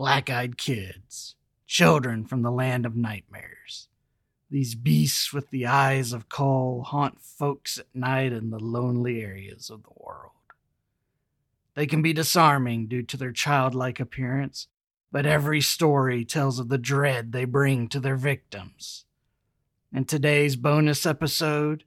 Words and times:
Black 0.00 0.30
eyed 0.30 0.56
kids, 0.56 1.34
children 1.66 2.24
from 2.24 2.40
the 2.40 2.50
land 2.50 2.86
of 2.86 2.96
nightmares. 2.96 3.88
These 4.48 4.74
beasts 4.74 5.30
with 5.30 5.50
the 5.50 5.66
eyes 5.66 6.14
of 6.14 6.30
coal 6.30 6.84
haunt 6.84 7.20
folks 7.20 7.76
at 7.76 7.84
night 7.92 8.32
in 8.32 8.48
the 8.48 8.58
lonely 8.58 9.20
areas 9.20 9.68
of 9.68 9.82
the 9.82 9.92
world. 9.94 10.32
They 11.74 11.86
can 11.86 12.00
be 12.00 12.14
disarming 12.14 12.86
due 12.86 13.02
to 13.02 13.18
their 13.18 13.30
childlike 13.30 14.00
appearance, 14.00 14.68
but 15.12 15.26
every 15.26 15.60
story 15.60 16.24
tells 16.24 16.58
of 16.58 16.70
the 16.70 16.78
dread 16.78 17.32
they 17.32 17.44
bring 17.44 17.86
to 17.88 18.00
their 18.00 18.16
victims. 18.16 19.04
In 19.92 20.06
today's 20.06 20.56
bonus 20.56 21.04
episode, 21.04 21.84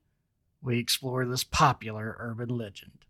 we 0.61 0.77
explore 0.77 1.25
this 1.25 1.43
popular 1.43 2.15
urban 2.19 2.49
legend. 2.49 3.05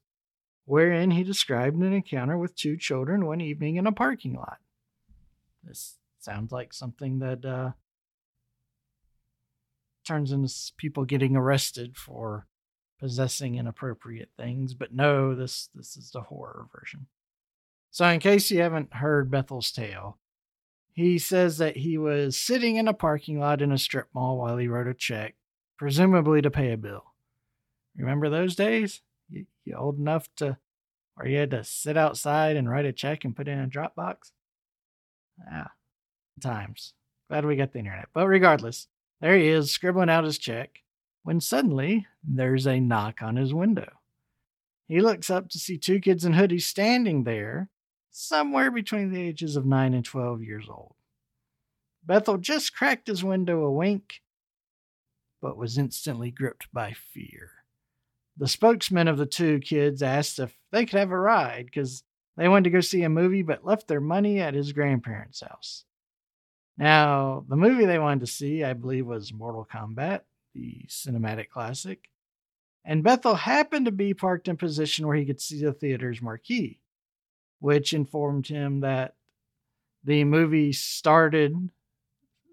wherein 0.65 1.11
he 1.11 1.23
described 1.23 1.77
an 1.77 1.93
encounter 1.93 2.37
with 2.37 2.55
two 2.55 2.75
children 2.77 3.25
one 3.25 3.41
evening 3.41 3.77
in 3.77 3.87
a 3.87 3.91
parking 3.91 4.35
lot. 4.35 4.57
This 5.63 5.97
sounds 6.19 6.51
like 6.51 6.73
something 6.73 7.19
that 7.19 7.45
uh, 7.45 7.71
turns 10.05 10.31
into 10.31 10.53
people 10.77 11.05
getting 11.05 11.35
arrested 11.35 11.95
for 11.95 12.47
possessing 12.99 13.55
inappropriate 13.55 14.29
things. 14.37 14.73
But 14.73 14.93
no, 14.93 15.35
this 15.35 15.69
this 15.73 15.95
is 15.97 16.11
the 16.11 16.21
horror 16.21 16.67
version. 16.73 17.07
So, 17.91 18.07
in 18.07 18.19
case 18.19 18.51
you 18.51 18.61
haven't 18.61 18.93
heard 18.93 19.31
Bethel's 19.31 19.71
tale, 19.71 20.17
he 20.93 21.17
says 21.17 21.57
that 21.59 21.77
he 21.77 21.97
was 21.97 22.37
sitting 22.37 22.75
in 22.75 22.87
a 22.87 22.93
parking 22.93 23.39
lot 23.39 23.61
in 23.61 23.71
a 23.71 23.77
strip 23.77 24.07
mall 24.13 24.37
while 24.37 24.57
he 24.57 24.67
wrote 24.67 24.87
a 24.87 24.93
check, 24.93 25.35
presumably 25.77 26.41
to 26.41 26.51
pay 26.51 26.71
a 26.71 26.77
bill. 26.77 27.05
Remember 27.95 28.29
those 28.29 28.55
days? 28.55 29.01
You, 29.29 29.45
old 29.75 29.99
enough 29.99 30.27
to 30.37 30.57
where 31.15 31.27
you 31.27 31.37
had 31.37 31.51
to 31.51 31.63
sit 31.63 31.97
outside 31.97 32.55
and 32.55 32.69
write 32.69 32.85
a 32.85 32.93
check 32.93 33.25
and 33.25 33.35
put 33.35 33.47
it 33.47 33.51
in 33.51 33.59
a 33.59 33.67
drop 33.67 33.95
box? 33.95 34.31
Yeah, 35.51 35.67
times. 36.41 36.93
Glad 37.29 37.45
we 37.45 37.55
got 37.55 37.73
the 37.73 37.79
internet. 37.79 38.09
But 38.13 38.27
regardless, 38.27 38.87
there 39.19 39.35
he 39.35 39.47
is, 39.47 39.71
scribbling 39.71 40.09
out 40.09 40.23
his 40.23 40.37
check, 40.37 40.83
when 41.23 41.41
suddenly 41.41 42.07
there's 42.23 42.65
a 42.65 42.79
knock 42.79 43.21
on 43.21 43.35
his 43.35 43.53
window. 43.53 43.89
He 44.87 45.01
looks 45.01 45.29
up 45.29 45.49
to 45.49 45.59
see 45.59 45.77
two 45.77 45.99
kids 45.99 46.23
in 46.23 46.33
hoodies 46.33 46.61
standing 46.61 47.23
there, 47.23 47.69
somewhere 48.17 48.71
between 48.71 49.11
the 49.11 49.21
ages 49.21 49.55
of 49.55 49.65
9 49.65 49.93
and 49.93 50.03
12 50.03 50.41
years 50.41 50.65
old. 50.69 50.95
Bethel 52.03 52.37
just 52.37 52.75
cracked 52.75 53.07
his 53.07 53.23
window 53.23 53.63
a 53.63 53.71
wink, 53.71 54.21
but 55.41 55.57
was 55.57 55.77
instantly 55.77 56.31
gripped 56.31 56.67
by 56.73 56.93
fear. 56.93 57.51
The 58.35 58.47
spokesman 58.47 59.07
of 59.07 59.17
the 59.17 59.25
two 59.25 59.59
kids 59.59 60.01
asked 60.01 60.39
if 60.39 60.57
they 60.71 60.85
could 60.85 60.97
have 60.97 61.11
a 61.11 61.19
ride 61.19 61.65
because 61.65 62.03
they 62.37 62.47
wanted 62.47 62.65
to 62.65 62.69
go 62.71 62.81
see 62.81 63.03
a 63.03 63.09
movie 63.09 63.43
but 63.43 63.65
left 63.65 63.87
their 63.87 64.01
money 64.01 64.39
at 64.39 64.53
his 64.53 64.73
grandparents' 64.73 65.41
house. 65.41 65.85
Now, 66.77 67.45
the 67.47 67.55
movie 67.55 67.85
they 67.85 67.99
wanted 67.99 68.21
to 68.21 68.27
see, 68.27 68.63
I 68.63 68.73
believe, 68.73 69.05
was 69.05 69.33
Mortal 69.33 69.67
Kombat, 69.71 70.21
the 70.53 70.85
cinematic 70.87 71.49
classic. 71.49 72.09
And 72.85 73.03
Bethel 73.03 73.35
happened 73.35 73.85
to 73.85 73.91
be 73.91 74.13
parked 74.13 74.47
in 74.47 74.57
position 74.57 75.05
where 75.05 75.17
he 75.17 75.25
could 75.25 75.41
see 75.41 75.63
the 75.63 75.73
theater's 75.73 76.21
marquee, 76.21 76.79
which 77.59 77.93
informed 77.93 78.47
him 78.47 78.81
that 78.81 79.15
the 80.03 80.23
movie 80.23 80.71
started 80.73 81.69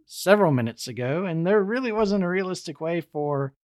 several 0.07 0.53
minutes 0.53 0.89
ago, 0.89 1.25
and 1.25 1.47
there 1.47 1.63
really 1.63 1.93
wasn't 1.93 2.25
a 2.25 2.29
realistic 2.29 2.81
way 2.81 3.01
for 3.01 3.55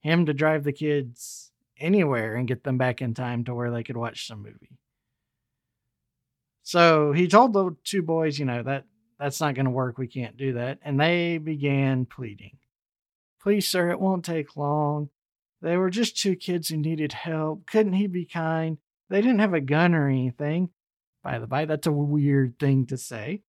him 0.00 0.26
to 0.26 0.34
drive 0.34 0.64
the 0.64 0.72
kids 0.72 1.52
anywhere 1.78 2.34
and 2.34 2.48
get 2.48 2.64
them 2.64 2.78
back 2.78 3.00
in 3.00 3.14
time 3.14 3.44
to 3.44 3.54
where 3.54 3.70
they 3.70 3.82
could 3.82 3.96
watch 3.96 4.26
some 4.26 4.42
movie. 4.42 4.78
So 6.62 7.12
he 7.12 7.26
told 7.26 7.52
the 7.52 7.74
two 7.84 8.02
boys, 8.02 8.38
you 8.38 8.44
know, 8.44 8.62
that 8.62 8.84
that's 9.18 9.40
not 9.40 9.54
going 9.54 9.64
to 9.64 9.70
work. 9.70 9.98
We 9.98 10.06
can't 10.06 10.36
do 10.36 10.54
that. 10.54 10.78
And 10.82 11.00
they 11.00 11.38
began 11.38 12.06
pleading. 12.06 12.58
Please, 13.42 13.66
sir, 13.66 13.90
it 13.90 14.00
won't 14.00 14.24
take 14.24 14.56
long. 14.56 15.10
They 15.62 15.76
were 15.76 15.90
just 15.90 16.16
two 16.16 16.36
kids 16.36 16.68
who 16.68 16.76
needed 16.76 17.12
help. 17.12 17.66
Couldn't 17.66 17.94
he 17.94 18.06
be 18.06 18.24
kind? 18.24 18.78
They 19.08 19.20
didn't 19.20 19.40
have 19.40 19.54
a 19.54 19.60
gun 19.60 19.94
or 19.94 20.08
anything. 20.08 20.70
By 21.22 21.38
the 21.38 21.46
by, 21.46 21.64
that's 21.66 21.86
a 21.86 21.92
weird 21.92 22.58
thing 22.58 22.86
to 22.86 22.96
say. 22.96 23.42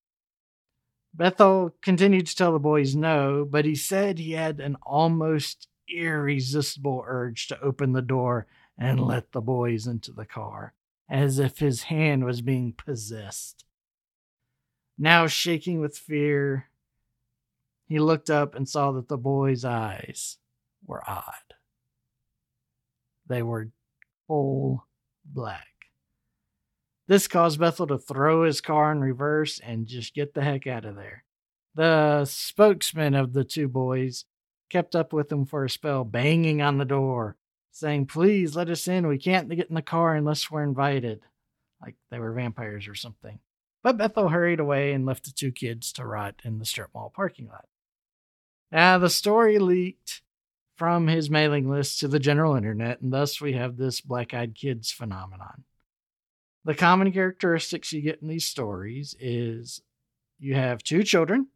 Bethel 1.13 1.75
continued 1.81 2.27
to 2.27 2.35
tell 2.35 2.53
the 2.53 2.59
boys 2.59 2.95
no, 2.95 3.45
but 3.49 3.65
he 3.65 3.75
said 3.75 4.17
he 4.17 4.31
had 4.31 4.59
an 4.59 4.77
almost 4.83 5.67
irresistible 5.89 7.03
urge 7.05 7.47
to 7.47 7.61
open 7.61 7.91
the 7.91 8.01
door 8.01 8.47
and 8.77 8.99
let 8.99 9.31
the 9.31 9.41
boys 9.41 9.87
into 9.87 10.11
the 10.11 10.25
car, 10.25 10.73
as 11.09 11.37
if 11.37 11.59
his 11.59 11.83
hand 11.83 12.23
was 12.23 12.41
being 12.41 12.73
possessed. 12.73 13.65
Now 14.97 15.27
shaking 15.27 15.79
with 15.79 15.97
fear, 15.97 16.69
he 17.87 17.99
looked 17.99 18.29
up 18.29 18.55
and 18.55 18.67
saw 18.67 18.91
that 18.93 19.09
the 19.09 19.17
boy's 19.17 19.65
eyes 19.65 20.37
were 20.85 21.03
odd. 21.07 21.55
They 23.27 23.43
were 23.43 23.69
coal 24.27 24.85
black. 25.25 25.70
This 27.07 27.27
caused 27.27 27.59
Bethel 27.59 27.87
to 27.87 27.97
throw 27.97 28.43
his 28.43 28.61
car 28.61 28.91
in 28.91 29.01
reverse 29.01 29.59
and 29.59 29.87
just 29.87 30.13
get 30.13 30.33
the 30.33 30.43
heck 30.43 30.67
out 30.67 30.85
of 30.85 30.95
there. 30.95 31.23
The 31.75 32.25
spokesman 32.25 33.15
of 33.15 33.33
the 33.33 33.43
two 33.43 33.67
boys 33.67 34.25
kept 34.69 34.95
up 34.95 35.13
with 35.13 35.31
him 35.31 35.45
for 35.45 35.65
a 35.65 35.69
spell, 35.69 36.03
banging 36.03 36.61
on 36.61 36.77
the 36.77 36.85
door, 36.85 37.37
saying, 37.71 38.07
Please 38.07 38.55
let 38.55 38.69
us 38.69 38.87
in. 38.87 39.07
We 39.07 39.17
can't 39.17 39.49
get 39.49 39.69
in 39.69 39.75
the 39.75 39.81
car 39.81 40.15
unless 40.15 40.49
we're 40.49 40.63
invited. 40.63 41.21
Like 41.81 41.95
they 42.09 42.19
were 42.19 42.33
vampires 42.33 42.87
or 42.87 42.95
something. 42.95 43.39
But 43.83 43.97
Bethel 43.97 44.29
hurried 44.29 44.59
away 44.59 44.93
and 44.93 45.05
left 45.05 45.25
the 45.25 45.31
two 45.31 45.51
kids 45.51 45.91
to 45.93 46.05
rot 46.05 46.41
in 46.43 46.59
the 46.59 46.65
strip 46.65 46.91
mall 46.93 47.11
parking 47.13 47.47
lot. 47.47 47.65
Now, 48.71 48.97
the 48.99 49.09
story 49.09 49.59
leaked 49.59 50.21
from 50.75 51.07
his 51.07 51.29
mailing 51.29 51.69
list 51.69 51.99
to 51.99 52.07
the 52.07 52.19
general 52.19 52.55
internet, 52.55 53.01
and 53.01 53.11
thus 53.11 53.41
we 53.41 53.53
have 53.53 53.77
this 53.77 54.01
black 54.01 54.33
eyed 54.33 54.55
kids 54.55 54.91
phenomenon. 54.91 55.63
The 56.63 56.75
common 56.75 57.11
characteristics 57.11 57.91
you 57.91 58.01
get 58.01 58.21
in 58.21 58.27
these 58.27 58.45
stories 58.45 59.15
is 59.19 59.81
you 60.39 60.53
have 60.53 60.83
two 60.83 61.01
children 61.03 61.47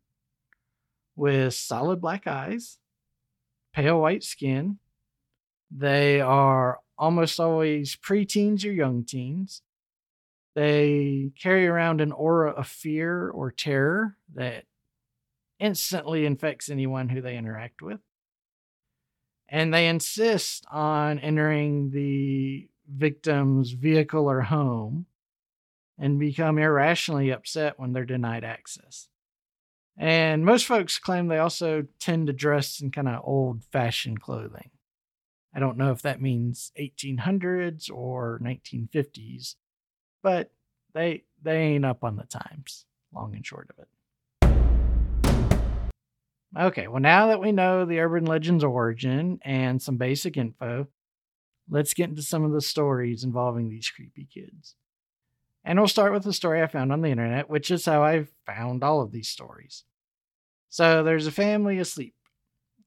with 1.15 1.53
solid 1.53 2.01
black 2.01 2.25
eyes, 2.25 2.79
pale 3.73 4.01
white 4.01 4.23
skin. 4.23 4.79
They 5.69 6.21
are 6.21 6.79
almost 6.97 7.39
always 7.39 7.95
preteens 7.95 8.65
or 8.65 8.71
young 8.71 9.03
teens. 9.03 9.61
They 10.55 11.31
carry 11.39 11.67
around 11.67 12.01
an 12.01 12.11
aura 12.11 12.51
of 12.51 12.67
fear 12.67 13.29
or 13.29 13.51
terror 13.51 14.17
that 14.33 14.63
instantly 15.59 16.25
infects 16.25 16.69
anyone 16.69 17.09
who 17.09 17.21
they 17.21 17.37
interact 17.37 17.81
with. 17.81 17.99
And 19.47 19.71
they 19.71 19.87
insist 19.87 20.65
on 20.71 21.19
entering 21.19 21.91
the 21.91 22.69
victim's 22.89 23.71
vehicle 23.71 24.29
or 24.29 24.41
home 24.41 25.05
and 25.97 26.19
become 26.19 26.57
irrationally 26.57 27.29
upset 27.29 27.79
when 27.79 27.93
they're 27.93 28.05
denied 28.05 28.43
access. 28.43 29.07
And 29.97 30.45
most 30.45 30.65
folks 30.65 30.99
claim 30.99 31.27
they 31.27 31.37
also 31.37 31.85
tend 31.99 32.27
to 32.27 32.33
dress 32.33 32.81
in 32.81 32.91
kind 32.91 33.07
of 33.07 33.21
old 33.23 33.63
fashioned 33.71 34.21
clothing. 34.21 34.71
I 35.53 35.59
don't 35.59 35.77
know 35.77 35.91
if 35.91 36.01
that 36.01 36.21
means 36.21 36.73
1800s 36.77 37.89
or 37.89 38.41
1950s, 38.43 39.55
but 40.21 40.51
they 40.93 41.23
they 41.41 41.59
ain't 41.59 41.85
up 41.85 42.03
on 42.03 42.17
the 42.17 42.25
times, 42.25 42.85
long 43.13 43.35
and 43.35 43.45
short 43.45 43.69
of 43.69 43.79
it. 43.79 43.87
Okay, 46.57 46.87
well 46.89 47.01
now 47.01 47.27
that 47.27 47.39
we 47.39 47.53
know 47.53 47.85
the 47.85 47.99
urban 47.99 48.25
legend's 48.25 48.65
origin 48.65 49.39
and 49.43 49.81
some 49.81 49.95
basic 49.95 50.35
info, 50.35 50.87
let's 51.69 51.93
get 51.93 52.09
into 52.09 52.21
some 52.21 52.43
of 52.43 52.51
the 52.51 52.61
stories 52.61 53.23
involving 53.23 53.69
these 53.69 53.89
creepy 53.89 54.27
kids. 54.31 54.75
And 55.63 55.79
we'll 55.79 55.87
start 55.87 56.13
with 56.13 56.25
a 56.27 56.33
story 56.33 56.61
I 56.61 56.67
found 56.67 56.91
on 56.91 57.01
the 57.01 57.09
internet, 57.09 57.49
which 57.49 57.71
is 57.71 57.85
how 57.85 58.03
I 58.03 58.27
found 58.45 58.83
all 58.83 59.01
of 59.01 59.11
these 59.11 59.29
stories. 59.29 59.83
So 60.69 61.03
there's 61.03 61.25
a 61.25 61.31
family 61.31 61.79
asleep, 61.79 62.15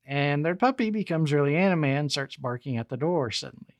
and 0.06 0.44
their 0.44 0.54
puppy 0.54 0.90
becomes 0.90 1.32
really 1.32 1.56
animated 1.56 1.98
and 1.98 2.12
starts 2.12 2.36
barking 2.36 2.76
at 2.76 2.88
the 2.88 2.96
door 2.96 3.30
suddenly. 3.30 3.76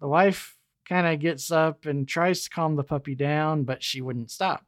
The 0.00 0.08
wife 0.08 0.56
kind 0.88 1.06
of 1.06 1.18
gets 1.18 1.50
up 1.50 1.86
and 1.86 2.06
tries 2.06 2.44
to 2.44 2.50
calm 2.50 2.76
the 2.76 2.84
puppy 2.84 3.14
down, 3.14 3.64
but 3.64 3.82
she 3.82 4.00
wouldn't 4.00 4.30
stop. 4.30 4.64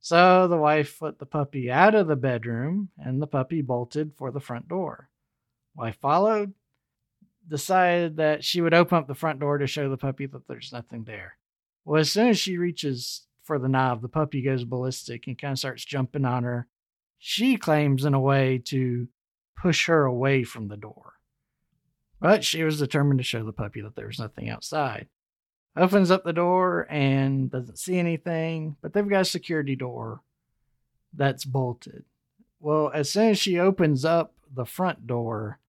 So 0.00 0.46
the 0.46 0.56
wife 0.56 1.02
let 1.02 1.18
the 1.18 1.26
puppy 1.26 1.70
out 1.70 1.94
of 1.94 2.06
the 2.06 2.16
bedroom, 2.16 2.90
and 2.96 3.20
the 3.20 3.26
puppy 3.26 3.62
bolted 3.62 4.12
for 4.16 4.30
the 4.30 4.40
front 4.40 4.68
door. 4.68 5.10
Wife 5.74 5.98
followed, 6.00 6.54
decided 7.48 8.16
that 8.16 8.44
she 8.44 8.60
would 8.60 8.74
open 8.74 8.98
up 8.98 9.06
the 9.06 9.14
front 9.14 9.40
door 9.40 9.58
to 9.58 9.66
show 9.66 9.88
the 9.88 9.96
puppy 9.96 10.26
that 10.26 10.46
there's 10.46 10.72
nothing 10.72 11.04
there. 11.04 11.36
Well, 11.84 12.00
as 12.00 12.12
soon 12.12 12.28
as 12.28 12.38
she 12.38 12.58
reaches 12.58 13.26
for 13.42 13.58
the 13.58 13.68
knob, 13.68 14.02
the 14.02 14.08
puppy 14.08 14.42
goes 14.42 14.64
ballistic 14.64 15.26
and 15.26 15.38
kind 15.38 15.52
of 15.52 15.58
starts 15.58 15.84
jumping 15.84 16.24
on 16.24 16.44
her. 16.44 16.68
She 17.18 17.56
claims, 17.56 18.04
in 18.04 18.14
a 18.14 18.20
way, 18.20 18.58
to 18.66 19.08
push 19.60 19.86
her 19.86 20.04
away 20.04 20.44
from 20.44 20.68
the 20.68 20.76
door. 20.76 21.14
But 22.20 22.44
she 22.44 22.62
was 22.62 22.78
determined 22.78 23.18
to 23.20 23.24
show 23.24 23.44
the 23.44 23.52
puppy 23.52 23.80
that 23.80 23.96
there 23.96 24.06
was 24.06 24.18
nothing 24.18 24.48
outside. 24.48 25.08
Opens 25.76 26.10
up 26.10 26.24
the 26.24 26.32
door 26.32 26.86
and 26.90 27.50
doesn't 27.50 27.78
see 27.78 27.98
anything, 27.98 28.76
but 28.82 28.92
they've 28.92 29.08
got 29.08 29.22
a 29.22 29.24
security 29.24 29.76
door 29.76 30.20
that's 31.14 31.44
bolted. 31.44 32.04
Well, 32.60 32.90
as 32.92 33.10
soon 33.10 33.30
as 33.30 33.38
she 33.38 33.58
opens 33.58 34.04
up 34.04 34.34
the 34.52 34.66
front 34.66 35.06
door, 35.06 35.60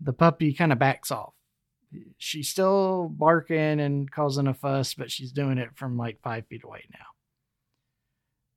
the 0.00 0.12
puppy 0.12 0.52
kind 0.52 0.72
of 0.72 0.78
backs 0.78 1.10
off 1.10 1.34
she's 2.18 2.48
still 2.48 3.08
barking 3.08 3.80
and 3.80 4.10
causing 4.10 4.46
a 4.46 4.54
fuss, 4.54 4.94
but 4.94 5.10
she's 5.10 5.32
doing 5.32 5.58
it 5.58 5.70
from 5.74 5.96
like 5.96 6.20
five 6.22 6.46
feet 6.46 6.64
away 6.64 6.84
now. 6.92 6.98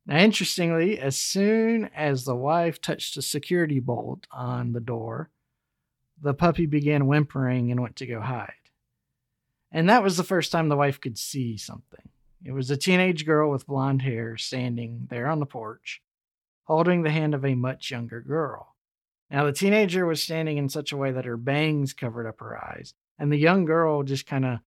Now, 0.05 0.19
interestingly, 0.19 0.99
as 0.99 1.17
soon 1.17 1.89
as 1.95 2.25
the 2.25 2.35
wife 2.35 2.81
touched 2.81 3.15
a 3.15 3.21
security 3.21 3.79
bolt 3.79 4.27
on 4.31 4.73
the 4.73 4.81
door, 4.81 5.29
the 6.21 6.33
puppy 6.33 6.65
began 6.65 7.07
whimpering 7.07 7.71
and 7.71 7.81
went 7.81 7.95
to 7.97 8.05
go 8.05 8.19
hide. 8.19 8.51
And 9.71 9.89
that 9.89 10.03
was 10.03 10.17
the 10.17 10.23
first 10.23 10.51
time 10.51 10.69
the 10.69 10.77
wife 10.77 10.99
could 10.99 11.17
see 11.17 11.57
something. 11.57 12.09
It 12.43 12.51
was 12.51 12.69
a 12.69 12.77
teenage 12.77 13.25
girl 13.25 13.49
with 13.49 13.65
blonde 13.65 14.01
hair 14.01 14.37
standing 14.37 15.07
there 15.09 15.27
on 15.27 15.39
the 15.39 15.45
porch, 15.45 16.01
holding 16.65 17.01
the 17.01 17.09
hand 17.09 17.33
of 17.33 17.45
a 17.45 17.55
much 17.55 17.89
younger 17.89 18.19
girl. 18.19 18.72
Now, 19.33 19.45
the 19.45 19.51
teenager 19.51 20.05
was 20.05 20.21
standing 20.21 20.57
in 20.57 20.69
such 20.69 20.91
a 20.91 20.97
way 20.97 21.11
that 21.11 21.25
her 21.25 21.37
bangs 21.37 21.91
covered 21.91 22.27
up 22.27 22.39
her 22.39 22.55
eyes, 22.55 22.93
and 23.17 23.31
the 23.31 23.37
young 23.37 23.65
girl 23.65 24.03
just 24.03 24.27
kind 24.27 24.45
of 24.45 24.59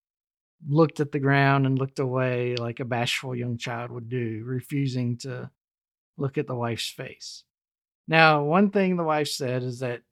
looked 0.68 0.98
at 0.98 1.12
the 1.12 1.20
ground 1.20 1.66
and 1.66 1.78
looked 1.78 2.00
away 2.00 2.56
like 2.56 2.80
a 2.80 2.84
bashful 2.84 3.32
young 3.32 3.58
child 3.58 3.92
would 3.92 4.08
do, 4.08 4.42
refusing 4.44 5.18
to 5.18 5.48
look 6.18 6.36
at 6.36 6.48
the 6.48 6.54
wife's 6.56 6.90
face. 6.90 7.44
Now, 8.08 8.42
one 8.42 8.70
thing 8.70 8.96
the 8.96 9.04
wife 9.04 9.28
said 9.28 9.62
is 9.62 9.78
that 9.78 10.02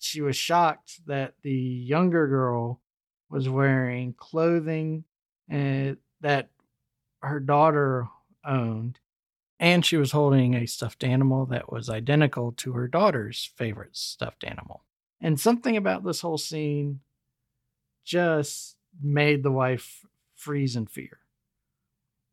she 0.00 0.22
was 0.22 0.36
shocked 0.36 1.06
that 1.06 1.34
the 1.42 1.52
younger 1.52 2.26
girl 2.26 2.80
was 3.28 3.48
wearing 3.48 4.14
clothing 4.14 5.04
uh, 5.52 5.92
that 6.20 6.48
her 7.22 7.38
daughter 7.38 8.08
owned, 8.44 8.98
and 9.60 9.84
she 9.84 9.98
was 9.98 10.12
holding 10.12 10.54
a 10.54 10.66
stuffed 10.66 11.04
animal 11.04 11.44
that 11.46 11.70
was 11.70 11.90
identical 11.90 12.50
to 12.52 12.72
her 12.72 12.88
daughter's 12.88 13.52
favorite 13.56 13.94
stuffed 13.94 14.42
animal. 14.42 14.84
And 15.20 15.38
something 15.38 15.76
about 15.76 16.02
this 16.02 16.22
whole 16.22 16.38
scene 16.38 17.00
just 18.02 18.76
made 19.02 19.42
the 19.42 19.50
wife 19.50 20.06
freeze 20.34 20.76
in 20.76 20.86
fear. 20.86 21.18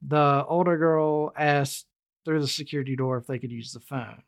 The 0.01 0.45
older 0.47 0.77
girl 0.77 1.33
asked 1.37 1.87
through 2.23 2.39
the 2.39 2.47
security 2.47 2.95
door 2.95 3.17
if 3.17 3.27
they 3.27 3.39
could 3.39 3.51
use 3.51 3.73
the 3.73 3.81
phone. 3.81 4.23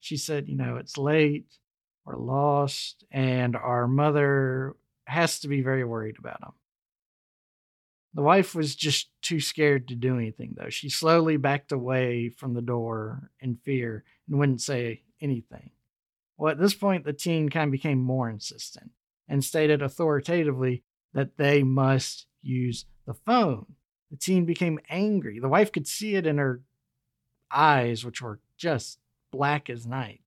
She 0.00 0.16
said, 0.16 0.48
You 0.48 0.56
know, 0.56 0.76
it's 0.76 0.96
late, 0.96 1.58
we're 2.06 2.16
lost, 2.16 3.04
and 3.10 3.56
our 3.56 3.86
mother 3.86 4.74
has 5.04 5.40
to 5.40 5.48
be 5.48 5.60
very 5.60 5.84
worried 5.84 6.16
about 6.18 6.40
them. 6.40 6.52
The 8.14 8.22
wife 8.22 8.54
was 8.54 8.74
just 8.74 9.10
too 9.22 9.40
scared 9.40 9.88
to 9.88 9.94
do 9.94 10.16
anything, 10.16 10.54
though. 10.56 10.70
She 10.70 10.88
slowly 10.88 11.36
backed 11.36 11.72
away 11.72 12.30
from 12.30 12.54
the 12.54 12.62
door 12.62 13.30
in 13.40 13.56
fear 13.56 14.04
and 14.28 14.38
wouldn't 14.38 14.62
say 14.62 15.02
anything. 15.20 15.70
Well, 16.36 16.52
at 16.52 16.58
this 16.58 16.74
point, 16.74 17.04
the 17.04 17.12
teen 17.12 17.48
kind 17.48 17.68
of 17.68 17.72
became 17.72 17.98
more 17.98 18.30
insistent 18.30 18.92
and 19.28 19.44
stated 19.44 19.82
authoritatively 19.82 20.84
that 21.12 21.36
they 21.36 21.62
must 21.62 22.26
use 22.42 22.86
the 23.06 23.14
phone. 23.14 23.74
The 24.10 24.16
teen 24.16 24.46
became 24.46 24.78
angry. 24.88 25.38
The 25.38 25.48
wife 25.48 25.70
could 25.70 25.86
see 25.86 26.14
it 26.14 26.26
in 26.26 26.38
her 26.38 26.62
eyes, 27.50 28.04
which 28.04 28.22
were 28.22 28.40
just 28.56 28.98
black 29.30 29.68
as 29.68 29.86
night. 29.86 30.20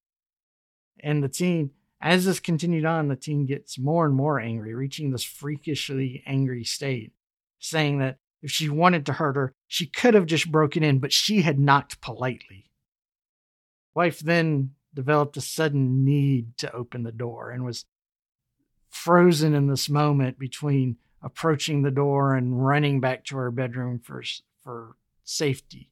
And 1.00 1.24
the 1.24 1.30
teen, 1.30 1.72
as 2.00 2.26
this 2.26 2.40
continued 2.40 2.86
on, 2.86 3.08
the 3.08 3.16
teen 3.16 3.46
gets 3.46 3.80
more 3.80 4.06
and 4.06 4.14
more 4.14 4.40
angry, 4.40 4.76
reaching 4.76 5.12
this 5.12 5.24
freakishly 5.24 6.24
angry 6.28 6.64
state, 6.64 7.14
saying 7.62 8.00
that 8.00 8.18
if 8.42 8.52
she 8.52 8.68
wanted 8.68 9.06
to 9.06 9.14
hurt 9.14 9.36
her, 9.36 9.54
she 9.68 9.86
could 9.86 10.14
have 10.14 10.26
just 10.26 10.52
broken 10.52 10.84
in, 10.84 11.00
but 11.00 11.14
she 11.14 11.44
had 11.44 11.60
knocked 11.60 12.02
politely. 12.02 12.66
Wife 13.94 14.20
then 14.20 14.72
developed 14.94 15.38
a 15.38 15.42
sudden 15.42 16.04
need 16.04 16.58
to 16.58 16.74
open 16.74 17.04
the 17.04 17.12
door 17.12 17.52
and 17.52 17.64
was 17.64 17.86
frozen 18.90 19.54
in 19.54 19.68
this 19.68 19.90
moment 19.90 20.38
between 20.38 20.98
approaching 21.22 21.82
the 21.82 21.92
door 21.92 22.36
and 22.36 22.66
running 22.66 23.00
back 23.00 23.24
to 23.26 23.38
her 23.38 23.52
bedroom 23.52 24.00
for 24.00 24.24
for 24.64 24.96
safety. 25.24 25.92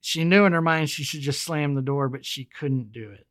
She 0.00 0.24
knew 0.24 0.44
in 0.44 0.52
her 0.52 0.62
mind 0.62 0.90
she 0.90 1.04
should 1.04 1.20
just 1.20 1.42
slam 1.42 1.74
the 1.74 1.82
door, 1.82 2.08
but 2.08 2.26
she 2.26 2.44
couldn't 2.44 2.92
do 2.92 3.10
it. 3.10 3.26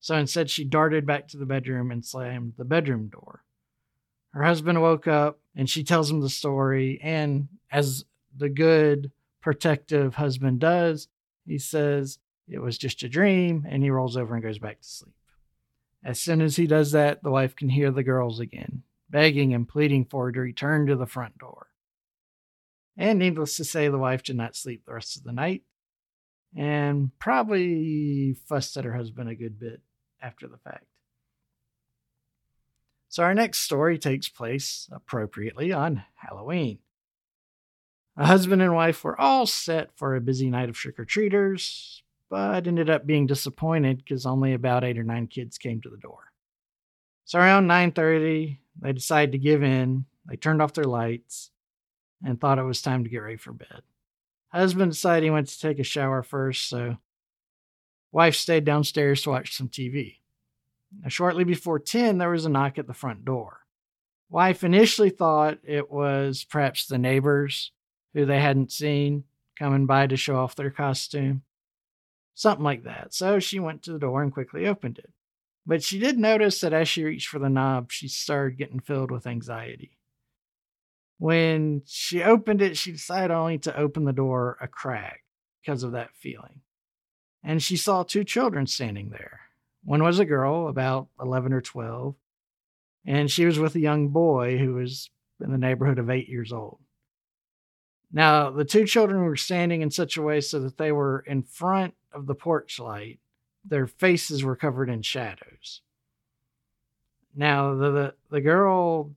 So 0.00 0.16
instead, 0.16 0.50
she 0.50 0.64
darted 0.64 1.06
back 1.06 1.28
to 1.28 1.36
the 1.36 1.46
bedroom 1.46 1.90
and 1.90 2.04
slammed 2.04 2.54
the 2.56 2.64
bedroom 2.64 3.08
door. 3.08 3.43
Her 4.34 4.42
husband 4.42 4.82
woke 4.82 5.06
up 5.06 5.38
and 5.54 5.70
she 5.70 5.84
tells 5.84 6.10
him 6.10 6.20
the 6.20 6.28
story. 6.28 7.00
And 7.02 7.48
as 7.70 8.04
the 8.36 8.48
good, 8.48 9.12
protective 9.40 10.16
husband 10.16 10.58
does, 10.58 11.06
he 11.46 11.56
says, 11.56 12.18
It 12.48 12.58
was 12.58 12.76
just 12.76 13.04
a 13.04 13.08
dream. 13.08 13.64
And 13.68 13.84
he 13.84 13.90
rolls 13.90 14.16
over 14.16 14.34
and 14.34 14.42
goes 14.42 14.58
back 14.58 14.80
to 14.80 14.88
sleep. 14.88 15.14
As 16.04 16.18
soon 16.18 16.40
as 16.40 16.56
he 16.56 16.66
does 16.66 16.90
that, 16.92 17.22
the 17.22 17.30
wife 17.30 17.54
can 17.54 17.68
hear 17.68 17.92
the 17.92 18.02
girls 18.02 18.40
again, 18.40 18.82
begging 19.08 19.54
and 19.54 19.68
pleading 19.68 20.04
for 20.04 20.26
her 20.26 20.32
to 20.32 20.40
return 20.40 20.86
to 20.86 20.96
the 20.96 21.06
front 21.06 21.38
door. 21.38 21.68
And 22.96 23.20
needless 23.20 23.56
to 23.56 23.64
say, 23.64 23.88
the 23.88 23.98
wife 23.98 24.24
did 24.24 24.36
not 24.36 24.56
sleep 24.56 24.84
the 24.84 24.94
rest 24.94 25.16
of 25.16 25.22
the 25.22 25.32
night 25.32 25.62
and 26.56 27.16
probably 27.18 28.36
fussed 28.46 28.76
at 28.76 28.84
her 28.84 28.94
husband 28.94 29.30
a 29.30 29.34
good 29.34 29.58
bit 29.58 29.80
after 30.20 30.48
the 30.48 30.58
fact. 30.58 30.84
So, 33.14 33.22
our 33.22 33.32
next 33.32 33.58
story 33.58 33.96
takes 33.96 34.28
place 34.28 34.88
appropriately 34.90 35.72
on 35.72 36.02
Halloween. 36.16 36.80
A 38.16 38.26
husband 38.26 38.60
and 38.60 38.74
wife 38.74 39.04
were 39.04 39.20
all 39.20 39.46
set 39.46 39.96
for 39.96 40.16
a 40.16 40.20
busy 40.20 40.50
night 40.50 40.68
of 40.68 40.74
trick 40.74 40.98
or 40.98 41.04
treaters, 41.04 42.02
but 42.28 42.66
ended 42.66 42.90
up 42.90 43.06
being 43.06 43.28
disappointed 43.28 43.98
because 43.98 44.26
only 44.26 44.52
about 44.52 44.82
eight 44.82 44.98
or 44.98 45.04
nine 45.04 45.28
kids 45.28 45.58
came 45.58 45.80
to 45.82 45.90
the 45.90 45.96
door. 45.96 46.32
So 47.24 47.38
around 47.38 47.68
9:30, 47.68 48.58
they 48.80 48.92
decided 48.92 49.30
to 49.30 49.38
give 49.38 49.62
in. 49.62 50.06
They 50.26 50.34
turned 50.34 50.60
off 50.60 50.72
their 50.72 50.82
lights, 50.82 51.52
and 52.24 52.40
thought 52.40 52.58
it 52.58 52.64
was 52.64 52.82
time 52.82 53.04
to 53.04 53.10
get 53.10 53.18
ready 53.18 53.36
for 53.36 53.52
bed. 53.52 53.82
Husband 54.48 54.90
decided 54.90 55.22
he 55.22 55.30
went 55.30 55.46
to 55.46 55.60
take 55.60 55.78
a 55.78 55.84
shower 55.84 56.24
first, 56.24 56.68
so 56.68 56.96
wife 58.10 58.34
stayed 58.34 58.64
downstairs 58.64 59.22
to 59.22 59.30
watch 59.30 59.56
some 59.56 59.68
TV. 59.68 60.16
Now, 61.02 61.08
shortly 61.08 61.44
before 61.44 61.78
10, 61.78 62.18
there 62.18 62.30
was 62.30 62.44
a 62.44 62.50
knock 62.50 62.78
at 62.78 62.86
the 62.86 62.94
front 62.94 63.24
door. 63.24 63.60
Wife 64.30 64.64
initially 64.64 65.10
thought 65.10 65.58
it 65.62 65.90
was 65.90 66.44
perhaps 66.44 66.86
the 66.86 66.98
neighbors 66.98 67.72
who 68.14 68.24
they 68.24 68.40
hadn't 68.40 68.72
seen 68.72 69.24
coming 69.58 69.86
by 69.86 70.06
to 70.06 70.16
show 70.16 70.36
off 70.36 70.56
their 70.56 70.70
costume. 70.70 71.42
Something 72.34 72.64
like 72.64 72.84
that. 72.84 73.14
So 73.14 73.38
she 73.38 73.60
went 73.60 73.82
to 73.82 73.92
the 73.92 73.98
door 73.98 74.22
and 74.22 74.32
quickly 74.32 74.66
opened 74.66 74.98
it. 74.98 75.12
But 75.66 75.82
she 75.82 75.98
did 75.98 76.18
notice 76.18 76.60
that 76.60 76.72
as 76.72 76.88
she 76.88 77.04
reached 77.04 77.28
for 77.28 77.38
the 77.38 77.48
knob, 77.48 77.90
she 77.90 78.08
started 78.08 78.58
getting 78.58 78.80
filled 78.80 79.10
with 79.10 79.26
anxiety. 79.26 79.98
When 81.18 81.82
she 81.86 82.22
opened 82.22 82.60
it, 82.60 82.76
she 82.76 82.92
decided 82.92 83.30
only 83.30 83.58
to 83.58 83.76
open 83.76 84.04
the 84.04 84.12
door 84.12 84.58
a 84.60 84.68
crack 84.68 85.22
because 85.62 85.82
of 85.82 85.92
that 85.92 86.14
feeling. 86.14 86.60
And 87.42 87.62
she 87.62 87.76
saw 87.76 88.02
two 88.02 88.24
children 88.24 88.66
standing 88.66 89.10
there. 89.10 89.40
One 89.84 90.02
was 90.02 90.18
a 90.18 90.24
girl, 90.24 90.68
about 90.68 91.08
11 91.20 91.52
or 91.52 91.60
12, 91.60 92.14
and 93.06 93.30
she 93.30 93.44
was 93.44 93.58
with 93.58 93.74
a 93.74 93.80
young 93.80 94.08
boy 94.08 94.56
who 94.58 94.74
was 94.74 95.10
in 95.42 95.52
the 95.52 95.58
neighborhood 95.58 95.98
of 95.98 96.08
eight 96.08 96.28
years 96.28 96.52
old. 96.52 96.78
Now, 98.12 98.50
the 98.50 98.64
two 98.64 98.86
children 98.86 99.24
were 99.24 99.36
standing 99.36 99.82
in 99.82 99.90
such 99.90 100.16
a 100.16 100.22
way 100.22 100.40
so 100.40 100.60
that 100.60 100.78
they 100.78 100.92
were 100.92 101.24
in 101.26 101.42
front 101.42 101.94
of 102.12 102.26
the 102.26 102.34
porch 102.34 102.78
light. 102.78 103.18
Their 103.64 103.86
faces 103.86 104.44
were 104.44 104.56
covered 104.56 104.88
in 104.88 105.02
shadows. 105.02 105.82
Now, 107.34 107.74
the, 107.74 107.90
the, 107.90 108.14
the 108.30 108.40
girl 108.40 109.10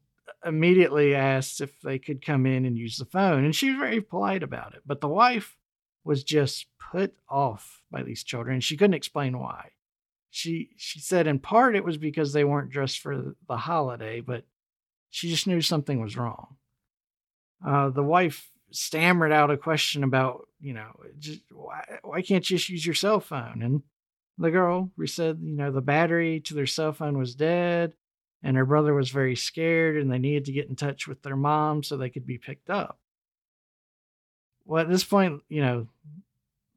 immediately 0.43 1.13
asked 1.13 1.61
if 1.61 1.79
they 1.81 1.99
could 1.99 2.25
come 2.25 2.45
in 2.45 2.65
and 2.65 2.77
use 2.77 2.97
the 2.97 3.05
phone, 3.05 3.45
and 3.45 3.55
she 3.55 3.69
was 3.69 3.77
very 3.77 4.01
polite 4.01 4.43
about 4.43 4.73
it. 4.73 4.81
But 4.85 5.01
the 5.01 5.07
wife 5.07 5.55
was 6.03 6.23
just 6.23 6.65
put 6.91 7.13
off 7.29 7.83
by 7.91 8.03
these 8.03 8.23
children. 8.23 8.59
She 8.61 8.77
couldn't 8.77 8.95
explain 8.95 9.37
why. 9.37 9.71
She 10.29 10.69
she 10.77 10.99
said 10.99 11.27
in 11.27 11.39
part 11.39 11.75
it 11.75 11.83
was 11.83 11.97
because 11.97 12.33
they 12.33 12.43
weren't 12.43 12.69
dressed 12.69 12.99
for 12.99 13.35
the 13.47 13.57
holiday, 13.57 14.21
but 14.21 14.43
she 15.09 15.29
just 15.29 15.47
knew 15.47 15.61
something 15.61 16.01
was 16.01 16.17
wrong. 16.17 16.57
Uh, 17.65 17.89
the 17.89 18.03
wife 18.03 18.51
stammered 18.71 19.31
out 19.31 19.51
a 19.51 19.57
question 19.57 20.03
about, 20.03 20.47
you 20.59 20.73
know, 20.73 20.91
just 21.17 21.41
why, 21.51 21.83
why 22.03 22.21
can't 22.21 22.49
you 22.49 22.57
just 22.57 22.69
use 22.69 22.85
your 22.85 22.95
cell 22.95 23.19
phone? 23.19 23.61
And 23.61 23.83
the 24.37 24.51
girl 24.51 24.91
we 24.97 25.07
said, 25.07 25.39
you 25.41 25.55
know, 25.55 25.71
the 25.71 25.81
battery 25.81 26.41
to 26.41 26.53
their 26.53 26.67
cell 26.67 26.93
phone 26.93 27.17
was 27.17 27.35
dead 27.35 27.93
and 28.43 28.55
her 28.55 28.65
brother 28.65 28.93
was 28.93 29.09
very 29.09 29.35
scared 29.35 29.97
and 29.97 30.11
they 30.11 30.19
needed 30.19 30.45
to 30.45 30.51
get 30.51 30.69
in 30.69 30.75
touch 30.75 31.07
with 31.07 31.23
their 31.23 31.35
mom 31.35 31.83
so 31.83 31.97
they 31.97 32.09
could 32.09 32.27
be 32.27 32.37
picked 32.37 32.69
up. 32.69 32.99
Well, 34.65 34.81
at 34.81 34.89
this 34.89 35.03
point, 35.03 35.41
you 35.49 35.61
know, 35.61 35.87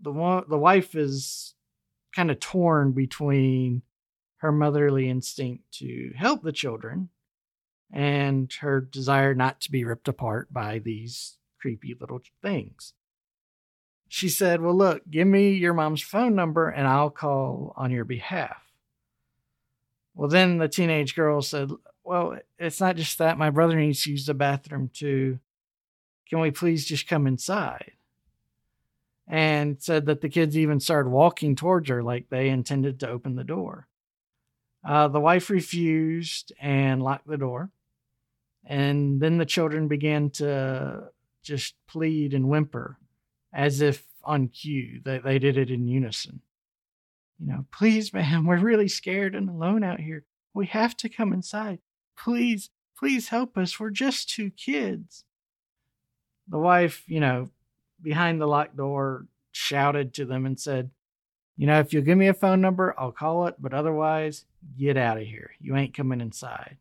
the 0.01 0.45
the 0.49 0.59
wife 0.59 0.95
is 0.95 1.55
kind 2.15 2.31
of 2.31 2.41
torn 2.41 2.93
between 2.93 3.83
her 4.39 4.53
motherly 4.53 5.09
instinct 5.09 5.65
to 5.73 6.13
help 6.17 6.43
the 6.43 6.53
children 6.53 7.11
and 7.93 8.53
her 8.61 8.81
desire 8.81 9.35
not 9.35 9.61
to 9.61 9.71
be 9.71 9.85
ripped 9.85 10.09
apart 10.09 10.53
by 10.53 10.79
these 10.79 11.37
creepy 11.61 11.95
little 11.99 12.21
things. 12.43 12.95
She 14.09 14.29
said, 14.29 14.61
Well, 14.61 14.77
look, 14.77 15.03
give 15.09 15.27
me 15.27 15.53
your 15.53 15.75
mom's 15.75 16.03
phone 16.03 16.35
number 16.35 16.69
and 16.69 16.87
I'll 16.87 17.11
call 17.11 17.73
on 17.77 17.91
your 17.91 18.05
behalf. 18.05 18.63
Well, 20.15 20.29
then 20.29 20.59
the 20.59 20.69
teenage 20.69 21.15
girl 21.15 21.43
said, 21.43 21.71
Well, 22.03 22.39
it's 22.59 22.81
not 22.81 22.97
just 22.97 23.19
that. 23.19 23.39
My 23.39 23.51
brother 23.51 23.77
needs 23.77 24.03
to 24.05 24.11
use 24.11 24.27
the 24.27 24.35
bathroom 24.35 24.91
too. 24.93 25.39
Can 26.29 26.41
we 26.41 26.51
please 26.51 26.87
just 26.87 27.09
come 27.09 27.27
inside? 27.27 27.93
And 29.33 29.81
said 29.81 30.07
that 30.07 30.23
the 30.23 30.29
kids 30.29 30.59
even 30.59 30.81
started 30.81 31.11
walking 31.11 31.55
towards 31.55 31.89
her 31.89 32.03
like 32.03 32.29
they 32.29 32.49
intended 32.49 32.99
to 33.01 33.09
open 33.09 33.37
the 33.37 33.45
door. 33.45 33.87
Uh, 34.85 35.07
the 35.07 35.21
wife 35.21 35.51
refused 35.51 36.53
and 36.61 37.01
locked 37.01 37.29
the 37.29 37.37
door. 37.37 37.71
And 38.65 39.21
then 39.21 39.39
the 39.39 39.47
children 39.47 39.87
began 39.87 40.31
to 40.31 41.11
just 41.45 41.75
plead 41.87 42.35
and 42.35 42.49
whimper 42.49 42.99
as 43.53 43.81
if 43.81 44.05
on 44.25 44.49
cue. 44.49 45.01
They, 45.05 45.19
they 45.19 45.39
did 45.39 45.57
it 45.57 45.71
in 45.71 45.87
unison 45.87 46.43
you 47.41 47.47
know, 47.47 47.67
please, 47.73 48.13
ma'am, 48.13 48.45
we're 48.47 48.59
really 48.59 48.89
scared 48.89 49.35
and 49.35 49.49
alone 49.49 49.83
out 49.83 50.01
here. 50.01 50.25
We 50.53 50.67
have 50.67 50.97
to 50.99 51.09
come 51.09 51.33
inside. 51.33 51.79
Please, 52.17 52.71
please 52.99 53.29
help 53.29 53.57
us. 53.57 53.81
We're 53.81 53.91
just 53.91 54.29
two 54.29 54.51
kids. 54.51 55.25
The 56.47 56.59
wife, 56.59 57.05
you 57.07 57.21
know, 57.21 57.49
behind 58.03 58.41
the 58.41 58.47
locked 58.47 58.77
door, 58.77 59.27
shouted 59.53 60.15
to 60.15 60.25
them 60.25 60.47
and 60.47 60.59
said, 60.59 60.91
You 61.57 61.67
know, 61.67 61.79
if 61.81 61.93
you'll 61.93 62.05
give 62.05 62.19
me 62.19 62.29
a 62.29 62.35
phone 62.35 62.61
number, 62.61 62.95
I'll 62.99 63.13
call 63.13 63.47
it, 63.47 63.57
but 63.59 63.75
otherwise, 63.75 64.45
get 64.79 64.97
out 64.97 65.19
of 65.19 65.25
here. 65.25 65.53
You 65.61 65.77
ain't 65.77 65.95
coming 65.95 66.21
inside. 66.21 66.77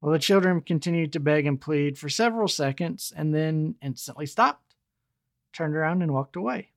Well, 0.00 0.12
the 0.12 0.18
children 0.18 0.62
continued 0.62 1.12
to 1.12 1.20
beg 1.20 1.46
and 1.46 1.60
plead 1.60 1.98
for 1.98 2.08
several 2.08 2.48
seconds 2.48 3.12
and 3.14 3.34
then 3.34 3.74
instantly 3.82 4.26
stopped, 4.26 4.74
turned 5.52 5.76
around, 5.76 6.02
and 6.02 6.12
walked 6.12 6.36
away. 6.36 6.70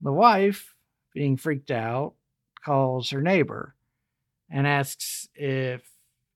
The 0.00 0.12
wife, 0.12 0.74
being 1.12 1.36
freaked 1.36 1.70
out, 1.70 2.14
calls 2.64 3.10
her 3.10 3.20
neighbor 3.20 3.74
and 4.50 4.66
asks 4.66 5.28
if 5.34 5.82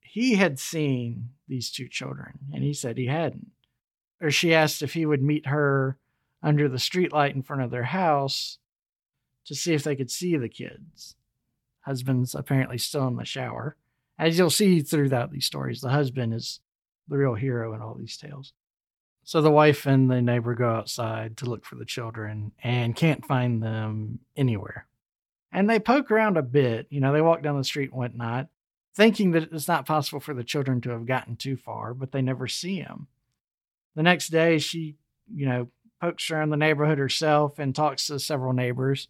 he 0.01 0.35
had 0.35 0.59
seen 0.59 1.31
these 1.49 1.71
two 1.71 1.89
children, 1.89 2.39
and 2.53 2.63
he 2.63 2.75
said 2.75 2.99
he 2.99 3.07
hadn't. 3.07 3.51
Or 4.21 4.31
she 4.31 4.55
asked 4.55 4.83
if 4.83 4.93
he 4.93 5.07
would 5.07 5.23
meet 5.23 5.47
her 5.47 5.97
under 6.43 6.69
the 6.69 6.77
streetlight 6.77 7.35
in 7.35 7.43
front 7.43 7.63
of 7.63 7.71
their 7.71 7.85
house 7.85 8.59
to 9.45 9.55
see 9.55 9.75
if 9.75 9.85
they 9.85 9.97
could 9.97 10.11
see 10.11 10.37
the 10.37 10.49
kids. 10.49 11.17
Husband's 11.83 12.35
apparently 12.35 12.79
still 12.79 13.07
in 13.09 13.17
the 13.17 13.25
shower. 13.25 13.77
As 14.19 14.39
you'll 14.39 14.51
see 14.51 14.81
throughout 14.81 15.33
these 15.33 15.47
stories, 15.47 15.81
the 15.81 15.91
husband 15.91 16.35
is 16.35 16.61
the 17.09 17.17
real 17.17 17.35
hero 17.35 17.75
in 17.75 17.81
all 17.81 17.95
these 17.95 18.17
tales. 18.17 18.53
So 19.25 19.41
the 19.41 19.51
wife 19.51 19.87
and 19.87 20.11
the 20.11 20.21
neighbor 20.21 20.55
go 20.55 20.71
outside 20.71 21.37
to 21.39 21.47
look 21.47 21.65
for 21.65 21.77
the 21.77 21.85
children 21.85 22.53
and 22.63 22.97
can't 22.97 23.25
find 23.25 23.63
them 23.63 24.21
anywhere. 24.37 24.87
And 25.53 25.69
they 25.69 25.79
poke 25.79 26.11
around 26.11 26.37
a 26.37 26.43
bit, 26.43 26.87
you 26.91 27.01
know, 27.01 27.13
they 27.13 27.21
walk 27.21 27.43
down 27.43 27.59
the 27.59 27.65
street 27.65 27.91
and 27.91 27.99
whatnot, 27.99 28.49
thinking 28.95 29.33
that 29.33 29.53
it's 29.53 29.69
not 29.69 29.87
possible 29.87 30.21
for 30.21 30.35
the 30.35 30.45
children 30.45 30.81
to 30.83 30.91
have 30.91 31.07
gotten 31.07 31.37
too 31.37 31.57
far, 31.57 31.95
but 31.95 32.11
they 32.11 32.23
never 32.23 32.49
see 32.49 32.81
them. 32.81 33.07
The 33.95 34.03
next 34.03 34.29
day, 34.29 34.59
she, 34.59 34.97
you 35.33 35.47
know, 35.47 35.69
pokes 36.03 36.33
around 36.33 36.51
the 36.51 36.57
neighborhood 36.57 36.99
herself 36.99 37.61
and 37.61 37.75
talks 37.75 38.09
to 38.09 38.19
several 38.19 38.53
neighbors, 38.53 39.07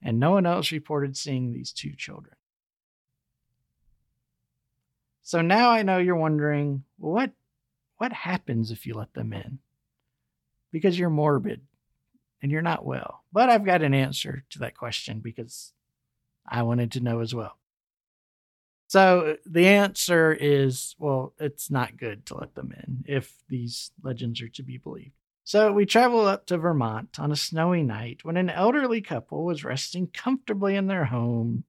and 0.00 0.20
no 0.20 0.30
one 0.30 0.46
else 0.46 0.70
reported 0.70 1.16
seeing 1.16 1.52
these 1.52 1.72
two 1.72 1.92
children. 1.96 2.36
So 5.24 5.40
now 5.40 5.70
I 5.70 5.82
know 5.82 5.98
you're 5.98 6.14
wondering, 6.14 6.84
well, 6.98 7.12
what 7.12 7.32
what 7.96 8.12
happens 8.12 8.70
if 8.70 8.86
you 8.86 8.94
let 8.94 9.14
them 9.14 9.32
in? 9.32 9.58
Because 10.70 10.98
you're 10.98 11.10
morbid 11.10 11.62
and 12.40 12.52
you're 12.52 12.62
not 12.62 12.84
well. 12.84 13.24
But 13.32 13.48
I've 13.48 13.64
got 13.64 13.82
an 13.82 13.94
answer 13.94 14.44
to 14.50 14.60
that 14.60 14.76
question 14.76 15.18
because 15.18 15.72
I 16.48 16.62
wanted 16.62 16.92
to 16.92 17.00
know 17.00 17.20
as 17.20 17.34
well. 17.34 17.58
So 18.86 19.38
the 19.46 19.66
answer 19.66 20.32
is 20.32 20.94
well, 20.96 21.32
it's 21.40 21.72
not 21.72 21.96
good 21.96 22.24
to 22.26 22.36
let 22.36 22.54
them 22.54 22.72
in 22.76 23.04
if 23.08 23.34
these 23.48 23.90
legends 24.00 24.40
are 24.40 24.48
to 24.50 24.62
be 24.62 24.78
believed. 24.78 25.14
So 25.46 25.72
we 25.72 25.84
travel 25.84 26.26
up 26.26 26.46
to 26.46 26.56
Vermont 26.56 27.20
on 27.20 27.30
a 27.30 27.36
snowy 27.36 27.82
night 27.82 28.24
when 28.24 28.38
an 28.38 28.48
elderly 28.48 29.02
couple 29.02 29.44
was 29.44 29.62
resting 29.62 30.06
comfortably 30.06 30.74
in 30.74 30.86
their 30.86 31.04
home 31.04 31.64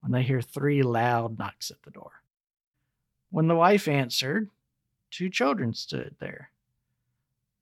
when 0.00 0.12
they 0.12 0.22
hear 0.22 0.42
three 0.42 0.82
loud 0.82 1.38
knocks 1.38 1.70
at 1.70 1.82
the 1.82 1.90
door. 1.90 2.12
When 3.30 3.48
the 3.48 3.56
wife 3.56 3.88
answered, 3.88 4.50
Two 5.10 5.30
children 5.30 5.72
stood 5.74 6.14
there. 6.20 6.50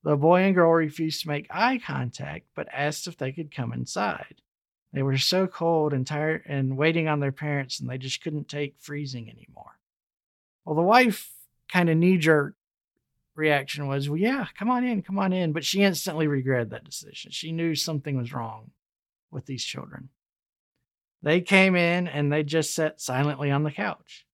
The 0.03 0.17
boy 0.17 0.43
and 0.43 0.55
girl 0.55 0.73
refused 0.73 1.23
to 1.23 1.29
make 1.29 1.47
eye 1.51 1.79
contact, 1.79 2.47
but 2.55 2.69
asked 2.73 3.07
if 3.07 3.17
they 3.17 3.33
could 3.33 3.55
come 3.55 3.73
inside. 3.73 4.43
They 4.93 5.03
were 5.03 5.19
so 5.19 5.47
cold 5.47 5.93
and 5.93 6.07
tired 6.07 6.43
and 6.47 6.77
waiting 6.77 7.09
on 7.09 7.21
their 7.21 7.33
parents, 7.33 7.81
and 7.81 7.89
they 7.89 7.97
just 7.97 8.23
couldn't 8.23 8.49
take 8.49 8.77
freezing 8.79 9.31
anymore. 9.31 9.79
Well, 10.65 10.77
the 10.77 10.83
wife 10.83 11.31
kind 11.69 11.89
of 11.89 11.97
knee 11.97 12.19
jerk 12.19 12.55
reaction 13.39 13.87
was, 13.87 14.11
Well, 14.11 14.19
yeah, 14.19 14.47
come 14.59 14.71
on 14.71 14.85
in, 14.85 15.03
come 15.03 15.19
on 15.19 15.33
in. 15.33 15.53
But 15.53 15.65
she 15.65 15.83
instantly 15.83 16.27
regretted 16.27 16.71
that 16.71 16.85
decision. 16.85 17.31
She 17.31 17.53
knew 17.53 17.75
something 17.75 18.17
was 18.17 18.33
wrong 18.33 18.73
with 19.31 19.47
these 19.47 19.65
children. 19.65 20.11
They 21.23 21.41
came 21.41 21.75
in 21.75 22.07
and 22.07 22.33
they 22.33 22.43
just 22.43 22.75
sat 22.75 23.01
silently 23.01 23.51
on 23.51 23.63
the 23.63 23.71
couch. 23.71 24.27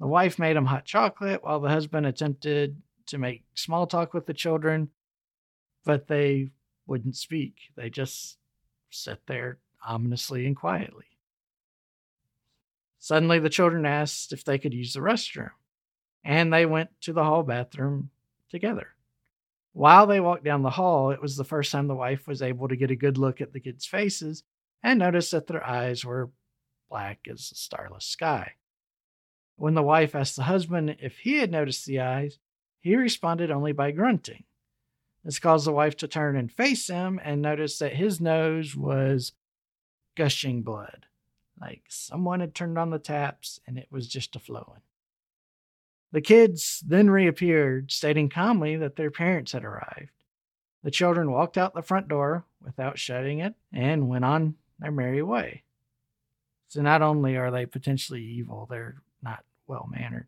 The 0.00 0.06
wife 0.06 0.38
made 0.38 0.56
them 0.56 0.66
hot 0.66 0.84
chocolate 0.84 1.44
while 1.44 1.60
the 1.60 1.68
husband 1.68 2.06
attempted 2.06 2.80
to 3.06 3.18
make 3.18 3.44
small 3.54 3.86
talk 3.86 4.14
with 4.14 4.26
the 4.26 4.34
children, 4.34 4.88
but 5.84 6.08
they 6.08 6.48
wouldn't 6.86 7.16
speak. 7.16 7.54
They 7.76 7.90
just 7.90 8.38
sat 8.90 9.20
there 9.26 9.58
ominously 9.86 10.46
and 10.46 10.56
quietly. 10.56 11.06
Suddenly, 12.98 13.40
the 13.40 13.50
children 13.50 13.84
asked 13.84 14.32
if 14.32 14.44
they 14.44 14.58
could 14.58 14.74
use 14.74 14.92
the 14.92 15.00
restroom, 15.00 15.50
and 16.24 16.52
they 16.52 16.66
went 16.66 16.90
to 17.02 17.12
the 17.12 17.24
hall 17.24 17.42
bathroom 17.42 18.10
together. 18.52 18.94
While 19.72 20.06
they 20.06 20.20
walked 20.20 20.44
down 20.44 20.62
the 20.62 20.70
hall, 20.70 21.10
it 21.10 21.20
was 21.20 21.36
the 21.36 21.44
first 21.44 21.72
time 21.72 21.88
the 21.88 21.94
wife 21.94 22.28
was 22.28 22.42
able 22.42 22.68
to 22.68 22.76
get 22.76 22.90
a 22.90 22.96
good 22.96 23.18
look 23.18 23.40
at 23.40 23.52
the 23.52 23.60
kids' 23.60 23.86
faces 23.86 24.44
and 24.82 24.98
notice 24.98 25.30
that 25.30 25.48
their 25.48 25.66
eyes 25.66 26.04
were 26.04 26.30
black 26.88 27.20
as 27.28 27.48
the 27.48 27.56
starless 27.56 28.04
sky. 28.04 28.52
When 29.56 29.74
the 29.74 29.82
wife 29.82 30.14
asked 30.14 30.36
the 30.36 30.42
husband 30.44 30.96
if 31.00 31.18
he 31.18 31.38
had 31.38 31.50
noticed 31.50 31.86
the 31.86 32.00
eyes, 32.00 32.38
he 32.80 32.96
responded 32.96 33.50
only 33.50 33.72
by 33.72 33.92
grunting. 33.92 34.44
This 35.24 35.38
caused 35.38 35.66
the 35.66 35.72
wife 35.72 35.96
to 35.98 36.08
turn 36.08 36.36
and 36.36 36.52
face 36.52 36.88
him 36.88 37.20
and 37.22 37.40
notice 37.40 37.78
that 37.78 37.94
his 37.94 38.20
nose 38.20 38.76
was 38.76 39.32
gushing 40.16 40.62
blood, 40.62 41.06
like 41.60 41.84
someone 41.88 42.40
had 42.40 42.54
turned 42.54 42.76
on 42.76 42.90
the 42.90 42.98
taps 42.98 43.60
and 43.66 43.78
it 43.78 43.86
was 43.90 44.08
just 44.08 44.36
a 44.36 44.40
flowing. 44.40 44.82
The 46.12 46.20
kids 46.20 46.82
then 46.86 47.10
reappeared, 47.10 47.90
stating 47.90 48.28
calmly 48.28 48.76
that 48.76 48.96
their 48.96 49.10
parents 49.10 49.52
had 49.52 49.64
arrived. 49.64 50.10
The 50.82 50.90
children 50.90 51.30
walked 51.30 51.56
out 51.56 51.74
the 51.74 51.82
front 51.82 52.08
door 52.08 52.44
without 52.62 52.98
shutting 52.98 53.38
it 53.38 53.54
and 53.72 54.08
went 54.08 54.24
on 54.24 54.56
their 54.78 54.90
merry 54.90 55.22
way. 55.22 55.62
So 56.68 56.82
not 56.82 57.02
only 57.02 57.36
are 57.36 57.50
they 57.50 57.66
potentially 57.66 58.22
evil, 58.22 58.66
they're 58.68 58.96
not 59.22 59.44
well 59.66 59.88
mannered. 59.90 60.26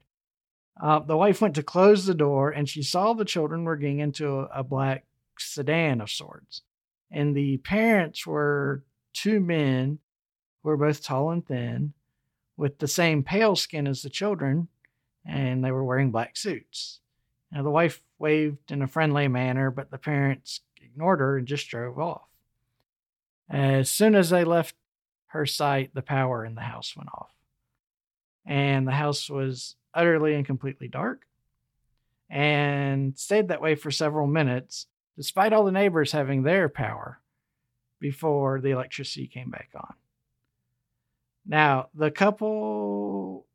Uh, 0.80 1.00
the 1.00 1.16
wife 1.16 1.40
went 1.40 1.54
to 1.54 1.62
close 1.62 2.06
the 2.06 2.14
door 2.14 2.50
and 2.50 2.68
she 2.68 2.82
saw 2.82 3.12
the 3.12 3.24
children 3.24 3.64
were 3.64 3.76
getting 3.76 4.00
into 4.00 4.40
a, 4.40 4.44
a 4.56 4.64
black 4.64 5.04
sedan 5.38 6.00
of 6.00 6.10
sorts. 6.10 6.62
And 7.10 7.36
the 7.36 7.58
parents 7.58 8.26
were 8.26 8.84
two 9.12 9.40
men 9.40 9.98
who 10.62 10.70
were 10.70 10.76
both 10.76 11.02
tall 11.02 11.30
and 11.30 11.46
thin, 11.46 11.92
with 12.56 12.78
the 12.78 12.88
same 12.88 13.22
pale 13.22 13.56
skin 13.56 13.86
as 13.86 14.02
the 14.02 14.10
children, 14.10 14.68
and 15.24 15.64
they 15.64 15.70
were 15.70 15.84
wearing 15.84 16.10
black 16.10 16.36
suits. 16.36 17.00
Now, 17.50 17.62
the 17.62 17.70
wife 17.70 18.02
waved 18.18 18.70
in 18.70 18.82
a 18.82 18.88
friendly 18.88 19.28
manner, 19.28 19.70
but 19.70 19.90
the 19.90 19.98
parents 19.98 20.60
ignored 20.82 21.20
her 21.20 21.38
and 21.38 21.46
just 21.46 21.68
drove 21.68 21.98
off. 21.98 22.28
As 23.48 23.90
soon 23.90 24.14
as 24.14 24.30
they 24.30 24.44
left 24.44 24.74
her 25.28 25.46
sight, 25.46 25.94
the 25.94 26.02
power 26.02 26.44
in 26.44 26.54
the 26.54 26.62
house 26.62 26.96
went 26.96 27.10
off. 27.12 27.32
And 28.46 28.86
the 28.86 28.92
house 28.92 29.30
was 29.30 29.76
utterly 29.94 30.34
and 30.34 30.44
completely 30.44 30.88
dark 30.88 31.26
and 32.28 33.16
stayed 33.18 33.48
that 33.48 33.62
way 33.62 33.74
for 33.74 33.90
several 33.90 34.26
minutes, 34.26 34.86
despite 35.16 35.52
all 35.52 35.64
the 35.64 35.72
neighbors 35.72 36.12
having 36.12 36.42
their 36.42 36.68
power 36.68 37.20
before 38.00 38.60
the 38.60 38.70
electricity 38.70 39.26
came 39.26 39.50
back 39.50 39.70
on. 39.74 39.94
Now, 41.46 41.88
the 41.94 42.10
couple 42.10 43.46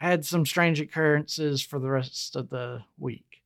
had 0.00 0.24
some 0.24 0.46
strange 0.46 0.80
occurrences 0.80 1.62
for 1.62 1.78
the 1.78 1.90
rest 1.90 2.34
of 2.34 2.48
the 2.48 2.82
week. 2.98 3.42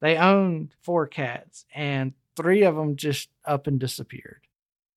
They 0.00 0.16
owned 0.16 0.74
four 0.82 1.06
cats, 1.06 1.64
and 1.74 2.12
three 2.36 2.62
of 2.62 2.76
them 2.76 2.96
just 2.96 3.30
up 3.44 3.66
and 3.66 3.80
disappeared. 3.80 4.42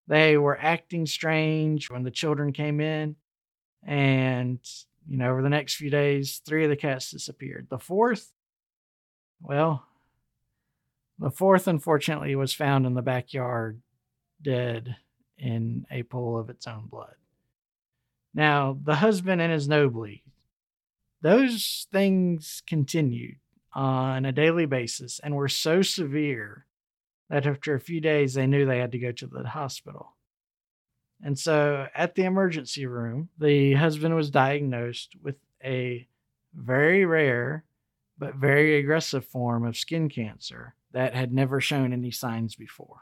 They 0.08 0.38
were 0.38 0.58
acting 0.60 1.06
strange 1.06 1.90
when 1.90 2.04
the 2.04 2.12
children 2.12 2.52
came 2.52 2.82
in, 2.82 3.16
and 3.84 4.60
you 5.08 5.18
know, 5.18 5.32
over 5.32 5.42
the 5.42 5.50
next 5.50 5.76
few 5.76 5.90
days, 5.90 6.42
three 6.46 6.66
of 6.66 6.70
the 6.70 6.76
cats 6.76 7.12
disappeared. 7.12 7.68
The 7.70 7.80
fourth, 7.80 8.34
well, 9.42 9.86
the 11.20 11.32
fourth, 11.32 11.68
unfortunately, 11.68 12.36
was 12.36 12.54
found 12.54 12.86
in 12.86 12.94
the 12.94 13.02
backyard 13.02 13.82
dead 14.42 14.98
in 15.38 15.86
a 15.90 16.04
pool 16.04 16.38
of 16.38 16.50
its 16.50 16.68
own 16.68 16.88
blood. 16.88 17.16
Now, 18.34 18.78
the 18.84 18.96
husband 18.96 19.42
and 19.42 19.52
his 19.52 19.70
nosebleed, 19.70 20.22
those 21.22 21.88
things 21.92 22.62
continued 22.68 23.38
on 23.74 24.26
a 24.26 24.32
daily 24.32 24.66
basis 24.66 25.20
and 25.24 25.36
were 25.36 25.48
so 25.48 25.82
severe 25.82 26.66
that 27.30 27.46
after 27.46 27.76
a 27.76 27.80
few 27.80 28.00
days 28.00 28.34
they 28.34 28.48
knew 28.48 28.66
they 28.66 28.80
had 28.80 28.92
to 28.92 29.00
go 29.00 29.12
to 29.12 29.28
the 29.28 29.50
hospital. 29.50 30.16
And 31.22 31.38
so 31.38 31.88
at 31.96 32.16
the 32.16 32.24
emergency 32.24 32.86
room, 32.86 33.30
the 33.38 33.74
husband 33.74 34.16
was 34.16 34.30
diagnosed 34.30 35.16
with 35.22 35.36
a 35.64 36.08
very 36.54 37.06
rare 37.06 37.64
but 38.18 38.36
very 38.36 38.78
aggressive 38.78 39.26
form 39.26 39.66
of 39.66 39.78
skin 39.78 40.10
cancer 40.10 40.76
that 40.92 41.14
had 41.14 41.32
never 41.32 41.62
shown 41.62 41.94
any 41.94 42.12
signs 42.12 42.56
before. 42.56 43.02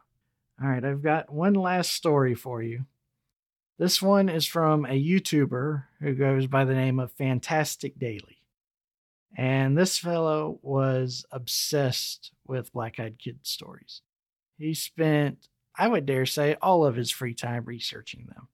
All 0.62 0.67
right, 0.67 0.84
I've 0.84 1.04
got 1.04 1.32
one 1.32 1.54
last 1.54 1.91
story 1.91 2.36
for 2.36 2.62
you. 2.62 2.86
This 3.77 4.01
one 4.01 4.29
is 4.29 4.45
from 4.45 4.85
a 4.85 4.91
YouTuber 4.91 5.83
who 5.99 6.15
goes 6.15 6.47
by 6.47 6.63
the 6.63 6.73
name 6.73 6.97
of 6.97 7.11
Fantastic 7.11 7.99
Daily. 7.99 8.38
And 9.38 9.77
this 9.77 9.97
fellow 9.97 10.59
was 10.61 11.25
obsessed 11.29 12.31
with 12.47 12.71
Black 12.71 13.01
Eyed 13.01 13.19
Kid 13.19 13.39
stories. 13.43 14.01
He 14.57 14.73
spent, 14.73 15.49
I 15.77 15.89
would 15.89 16.05
dare 16.05 16.25
say, 16.25 16.55
all 16.61 16.85
of 16.85 16.95
his 16.95 17.11
free 17.11 17.33
time 17.33 17.65
researching 17.65 18.27
them. 18.27 18.47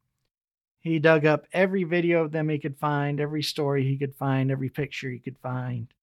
He 0.79 0.97
dug 0.97 1.23
up 1.23 1.45
every 1.53 1.83
video 1.83 2.23
of 2.23 2.31
them 2.31 2.49
he 2.49 2.57
could 2.57 2.79
find, 2.79 3.19
every 3.19 3.43
story 3.43 3.83
he 3.83 3.97
could 3.97 4.15
find, 4.15 4.49
every 4.49 4.69
picture 4.69 5.11
he 5.11 5.19
could 5.19 5.37
find. 5.37 5.93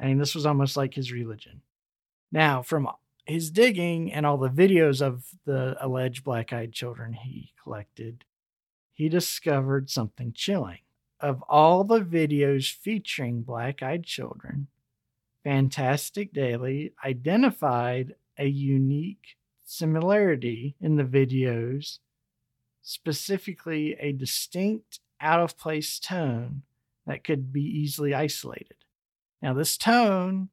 I 0.00 0.06
mean, 0.06 0.18
this 0.18 0.36
was 0.36 0.46
almost 0.46 0.76
like 0.76 0.94
his 0.94 1.10
religion. 1.10 1.62
Now, 2.30 2.62
from 2.62 2.88
his 3.24 3.50
digging 3.50 4.12
and 4.12 4.24
all 4.24 4.36
the 4.36 4.48
videos 4.48 5.02
of 5.02 5.24
the 5.46 5.76
alleged 5.84 6.22
black 6.22 6.52
eyed 6.52 6.72
children 6.72 7.12
he 7.12 7.52
collected, 7.60 8.24
he 8.96 9.10
discovered 9.10 9.90
something 9.90 10.32
chilling. 10.34 10.78
Of 11.20 11.42
all 11.48 11.84
the 11.84 12.00
videos 12.00 12.72
featuring 12.72 13.42
black 13.42 13.82
eyed 13.82 14.04
children, 14.04 14.68
Fantastic 15.44 16.32
Daily 16.32 16.92
identified 17.04 18.14
a 18.38 18.46
unique 18.46 19.36
similarity 19.64 20.76
in 20.80 20.96
the 20.96 21.04
videos, 21.04 21.98
specifically 22.82 23.96
a 24.00 24.12
distinct 24.12 25.00
out 25.20 25.40
of 25.40 25.58
place 25.58 25.98
tone 25.98 26.62
that 27.06 27.22
could 27.22 27.52
be 27.52 27.62
easily 27.62 28.14
isolated. 28.14 28.76
Now, 29.42 29.52
this 29.52 29.76
tone 29.76 30.48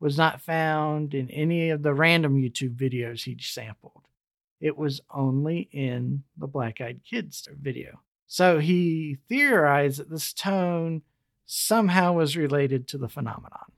was 0.00 0.16
not 0.16 0.40
found 0.40 1.14
in 1.14 1.30
any 1.30 1.68
of 1.68 1.82
the 1.82 1.94
random 1.94 2.36
YouTube 2.36 2.76
videos 2.76 3.24
he 3.24 3.36
sampled. 3.38 4.03
It 4.60 4.76
was 4.76 5.00
only 5.10 5.68
in 5.72 6.24
the 6.36 6.46
Black 6.46 6.80
Eyed 6.80 7.00
Kids 7.08 7.48
video. 7.60 8.00
So 8.26 8.58
he 8.58 9.18
theorized 9.28 10.00
that 10.00 10.10
this 10.10 10.32
tone 10.32 11.02
somehow 11.46 12.14
was 12.14 12.36
related 12.36 12.88
to 12.88 12.98
the 12.98 13.08
phenomenon. 13.08 13.70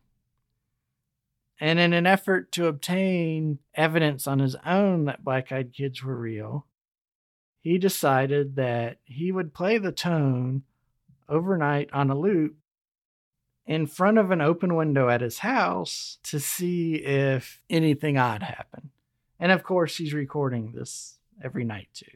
And 1.59 1.79
in 1.79 1.93
an 1.93 2.07
effort 2.07 2.53
to 2.53 2.67
obtain 2.67 3.59
evidence 3.75 4.27
on 4.27 4.39
his 4.39 4.57
own 4.67 5.07
that 5.07 5.25
Black 5.25 5.51
Eyed 5.51 5.73
Kids 5.73 6.03
were 6.03 6.17
real, 6.17 6.67
he 7.63 7.79
decided 7.79 8.57
that 8.57 8.99
he 9.05 9.33
would 9.33 9.55
play 9.55 9.79
the 9.79 9.93
tone 9.93 10.63
overnight 11.29 11.91
on 11.93 12.11
a 12.11 12.19
loop 12.19 12.57
in 13.67 13.87
front 13.87 14.19
of 14.19 14.31
an 14.31 14.41
open 14.41 14.77
window 14.77 15.09
at 15.09 15.21
his 15.21 15.41
house 15.41 16.19
to 16.23 16.39
see 16.39 16.97
if 16.97 17.61
anything 17.69 18.17
odd 18.17 18.43
happened. 18.43 18.91
And 19.39 19.53
of 19.53 19.63
course, 19.63 19.97
he's 19.97 20.15
recording 20.15 20.73
this 20.73 21.19
every 21.43 21.65
night 21.65 21.89
too. 21.93 22.07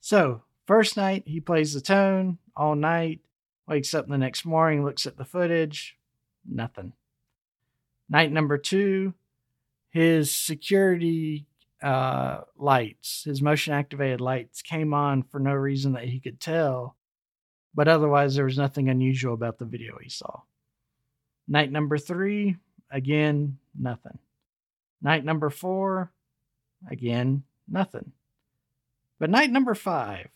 So, 0.00 0.42
first 0.66 0.96
night, 0.96 1.24
he 1.26 1.40
plays 1.40 1.74
the 1.74 1.80
tone 1.80 2.38
all 2.56 2.74
night, 2.74 3.20
wakes 3.66 3.94
up 3.94 4.08
the 4.08 4.18
next 4.18 4.44
morning, 4.44 4.84
looks 4.84 5.06
at 5.06 5.16
the 5.16 5.24
footage, 5.24 5.96
nothing. 6.46 6.92
Night 8.08 8.32
number 8.32 8.58
two, 8.58 9.14
his 9.90 10.34
security 10.34 11.46
uh, 11.82 12.40
lights, 12.56 13.24
his 13.24 13.42
motion 13.42 13.74
activated 13.74 14.20
lights 14.20 14.62
came 14.62 14.92
on 14.94 15.22
for 15.22 15.38
no 15.38 15.52
reason 15.52 15.92
that 15.92 16.04
he 16.04 16.20
could 16.20 16.40
tell, 16.40 16.96
but 17.74 17.88
otherwise, 17.88 18.34
there 18.34 18.44
was 18.44 18.58
nothing 18.58 18.88
unusual 18.88 19.34
about 19.34 19.58
the 19.58 19.64
video 19.64 19.98
he 20.02 20.08
saw. 20.08 20.40
Night 21.46 21.70
number 21.70 21.96
three, 21.96 22.56
again, 22.90 23.58
nothing. 23.78 24.18
Night 25.00 25.24
number 25.24 25.50
four, 25.50 26.12
again, 26.88 27.44
nothing. 27.66 28.12
But 29.18 29.30
night 29.30 29.50
number 29.50 29.74
five, 29.74 30.28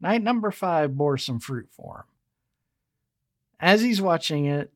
night 0.00 0.22
number 0.22 0.50
five 0.50 0.96
bore 0.96 1.18
some 1.18 1.40
fruit 1.40 1.68
for 1.70 1.98
him. 1.98 2.04
As 3.58 3.80
he's 3.80 4.02
watching 4.02 4.44
it, 4.46 4.72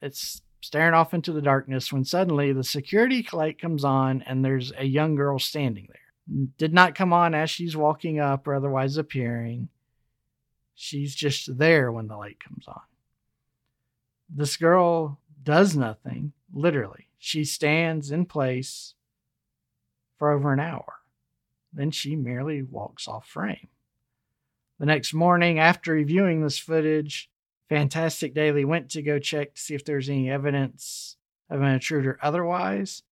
it's 0.00 0.42
staring 0.60 0.94
off 0.94 1.12
into 1.12 1.32
the 1.32 1.42
darkness 1.42 1.92
when 1.92 2.04
suddenly 2.04 2.52
the 2.52 2.62
security 2.62 3.26
light 3.32 3.60
comes 3.60 3.84
on 3.84 4.22
and 4.22 4.44
there's 4.44 4.72
a 4.78 4.84
young 4.84 5.16
girl 5.16 5.38
standing 5.38 5.88
there. 5.88 6.46
Did 6.56 6.72
not 6.72 6.94
come 6.94 7.12
on 7.12 7.34
as 7.34 7.50
she's 7.50 7.76
walking 7.76 8.20
up 8.20 8.46
or 8.46 8.54
otherwise 8.54 8.96
appearing. 8.96 9.68
She's 10.74 11.14
just 11.14 11.58
there 11.58 11.90
when 11.90 12.06
the 12.06 12.16
light 12.16 12.38
comes 12.38 12.66
on. 12.68 12.80
This 14.34 14.56
girl 14.56 15.18
does 15.42 15.76
nothing, 15.76 16.32
literally. 16.52 17.08
She 17.18 17.44
stands 17.44 18.10
in 18.10 18.24
place 18.24 18.94
for 20.22 20.30
over 20.30 20.52
an 20.52 20.60
hour. 20.60 21.00
Then 21.72 21.90
she 21.90 22.14
merely 22.14 22.62
walks 22.62 23.08
off 23.08 23.26
frame. 23.26 23.66
The 24.78 24.86
next 24.86 25.12
morning, 25.12 25.58
after 25.58 25.94
reviewing 25.94 26.44
this 26.44 26.60
footage, 26.60 27.28
Fantastic 27.68 28.32
Daily 28.32 28.64
went 28.64 28.88
to 28.90 29.02
go 29.02 29.18
check 29.18 29.56
to 29.56 29.60
see 29.60 29.74
if 29.74 29.84
there's 29.84 30.08
any 30.08 30.30
evidence 30.30 31.16
of 31.50 31.60
an 31.60 31.66
intruder 31.66 32.20
otherwise, 32.22 33.02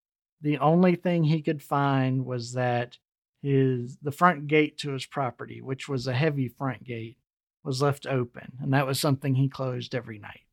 The 0.41 0.57
only 0.59 0.95
thing 0.95 1.25
he 1.25 1.41
could 1.41 1.61
find 1.61 2.25
was 2.25 2.53
that 2.53 2.97
his 3.41 3.97
the 4.01 4.13
front 4.13 4.47
gate 4.47 4.77
to 4.77 4.91
his 4.91 5.05
property, 5.05 5.61
which 5.61 5.89
was 5.89 6.07
a 6.07 6.13
heavy 6.13 6.47
front 6.47 6.85
gate, 6.85 7.17
was 7.61 7.81
left 7.81 8.07
open, 8.07 8.53
and 8.61 8.73
that 8.73 8.87
was 8.87 9.01
something 9.01 9.35
he 9.35 9.49
closed 9.49 9.93
every 9.93 10.17
night. 10.17 10.45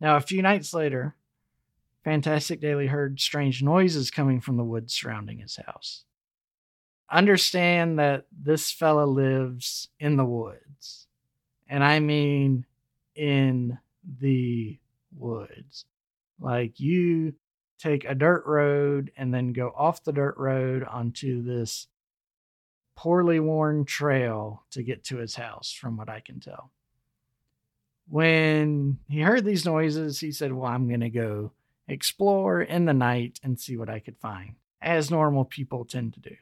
Now, 0.00 0.14
a 0.14 0.20
few 0.20 0.42
nights 0.42 0.72
later, 0.72 1.16
Fantastic 2.04 2.60
Daily 2.60 2.86
heard 2.86 3.20
strange 3.20 3.62
noises 3.62 4.10
coming 4.10 4.40
from 4.40 4.56
the 4.56 4.64
woods 4.64 4.94
surrounding 4.94 5.38
his 5.38 5.56
house. 5.56 6.04
Understand 7.10 7.98
that 7.98 8.26
this 8.30 8.70
fella 8.70 9.04
lives 9.04 9.88
in 9.98 10.16
the 10.16 10.24
woods, 10.24 11.06
and 11.68 11.82
I 11.82 12.00
mean 12.00 12.66
in 13.14 13.78
the 14.20 14.78
woods. 15.16 15.84
Like 16.40 16.78
you 16.78 17.34
take 17.78 18.04
a 18.04 18.14
dirt 18.14 18.44
road 18.46 19.10
and 19.16 19.32
then 19.32 19.52
go 19.52 19.72
off 19.76 20.04
the 20.04 20.12
dirt 20.12 20.36
road 20.36 20.84
onto 20.84 21.42
this 21.42 21.88
poorly 22.96 23.40
worn 23.40 23.84
trail 23.84 24.64
to 24.72 24.82
get 24.82 25.04
to 25.04 25.18
his 25.18 25.36
house, 25.36 25.72
from 25.72 25.96
what 25.96 26.08
I 26.08 26.20
can 26.20 26.40
tell. 26.40 26.72
When 28.08 28.98
he 29.08 29.20
heard 29.20 29.44
these 29.44 29.64
noises, 29.64 30.18
he 30.18 30.32
said, 30.32 30.52
Well, 30.52 30.70
I'm 30.70 30.88
going 30.88 31.00
to 31.00 31.10
go 31.10 31.52
explore 31.88 32.60
in 32.60 32.84
the 32.84 32.92
night 32.92 33.40
and 33.42 33.58
see 33.58 33.76
what 33.76 33.88
I 33.88 33.98
could 33.98 34.18
find, 34.18 34.56
as 34.80 35.10
normal 35.10 35.44
people 35.44 35.84
tend 35.84 36.14
to 36.14 36.20
do. 36.20 36.36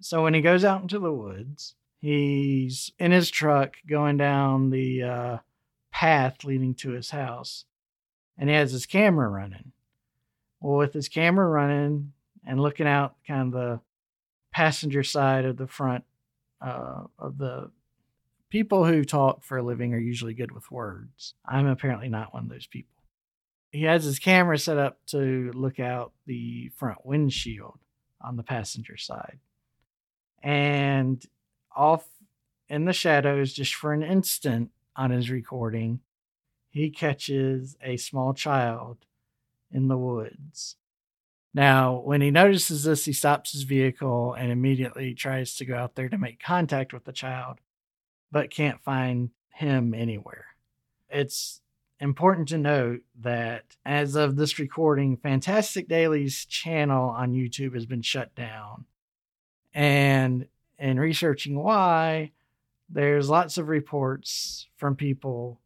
So 0.00 0.22
when 0.22 0.34
he 0.34 0.40
goes 0.40 0.64
out 0.64 0.82
into 0.82 0.98
the 0.98 1.12
woods, 1.12 1.74
he's 2.00 2.92
in 2.98 3.10
his 3.10 3.30
truck 3.30 3.76
going 3.88 4.16
down 4.16 4.70
the 4.70 5.02
uh, 5.02 5.38
path 5.90 6.44
leading 6.44 6.74
to 6.74 6.90
his 6.90 7.10
house, 7.10 7.64
and 8.36 8.48
he 8.48 8.54
has 8.54 8.72
his 8.72 8.86
camera 8.86 9.28
running. 9.28 9.72
Well, 10.60 10.76
with 10.76 10.92
his 10.92 11.08
camera 11.08 11.48
running 11.48 12.12
and 12.46 12.60
looking 12.60 12.86
out 12.86 13.16
kind 13.26 13.48
of 13.48 13.52
the 13.52 13.80
passenger 14.52 15.02
side 15.02 15.44
of 15.44 15.56
the 15.56 15.66
front 15.66 16.04
uh, 16.60 17.04
of 17.18 17.38
the 17.38 17.70
people 18.50 18.84
who 18.84 19.04
talk 19.04 19.44
for 19.44 19.58
a 19.58 19.62
living 19.62 19.94
are 19.94 19.98
usually 19.98 20.34
good 20.34 20.52
with 20.52 20.70
words. 20.70 21.34
I'm 21.44 21.66
apparently 21.66 22.08
not 22.08 22.32
one 22.32 22.44
of 22.44 22.48
those 22.48 22.66
people. 22.66 22.97
He 23.70 23.82
has 23.82 24.04
his 24.04 24.18
camera 24.18 24.58
set 24.58 24.78
up 24.78 24.98
to 25.08 25.50
look 25.54 25.78
out 25.78 26.12
the 26.26 26.70
front 26.76 27.04
windshield 27.04 27.78
on 28.20 28.36
the 28.36 28.42
passenger 28.42 28.96
side. 28.96 29.38
And 30.42 31.22
off 31.76 32.06
in 32.68 32.84
the 32.84 32.92
shadows, 32.92 33.52
just 33.52 33.74
for 33.74 33.92
an 33.92 34.02
instant 34.02 34.70
on 34.96 35.10
his 35.10 35.30
recording, 35.30 36.00
he 36.70 36.90
catches 36.90 37.76
a 37.82 37.96
small 37.96 38.34
child 38.34 38.98
in 39.70 39.88
the 39.88 39.98
woods. 39.98 40.76
Now, 41.54 41.98
when 41.98 42.20
he 42.20 42.30
notices 42.30 42.84
this, 42.84 43.04
he 43.04 43.12
stops 43.12 43.52
his 43.52 43.62
vehicle 43.62 44.34
and 44.34 44.52
immediately 44.52 45.14
tries 45.14 45.56
to 45.56 45.64
go 45.64 45.76
out 45.76 45.94
there 45.94 46.08
to 46.08 46.18
make 46.18 46.40
contact 46.40 46.92
with 46.92 47.04
the 47.04 47.12
child, 47.12 47.58
but 48.30 48.50
can't 48.50 48.82
find 48.82 49.30
him 49.54 49.94
anywhere. 49.94 50.46
It's 51.08 51.60
important 52.00 52.48
to 52.48 52.58
note 52.58 53.00
that 53.20 53.76
as 53.84 54.14
of 54.14 54.36
this 54.36 54.58
recording, 54.58 55.16
Fantastic 55.16 55.88
Daily's 55.88 56.44
channel 56.44 57.10
on 57.10 57.32
YouTube 57.32 57.74
has 57.74 57.86
been 57.86 58.02
shut 58.02 58.34
down. 58.34 58.84
And 59.74 60.46
in 60.78 61.00
researching 61.00 61.58
why, 61.58 62.32
there's 62.88 63.28
lots 63.28 63.58
of 63.58 63.68
reports 63.68 64.68
from 64.76 64.96
people 64.96 65.60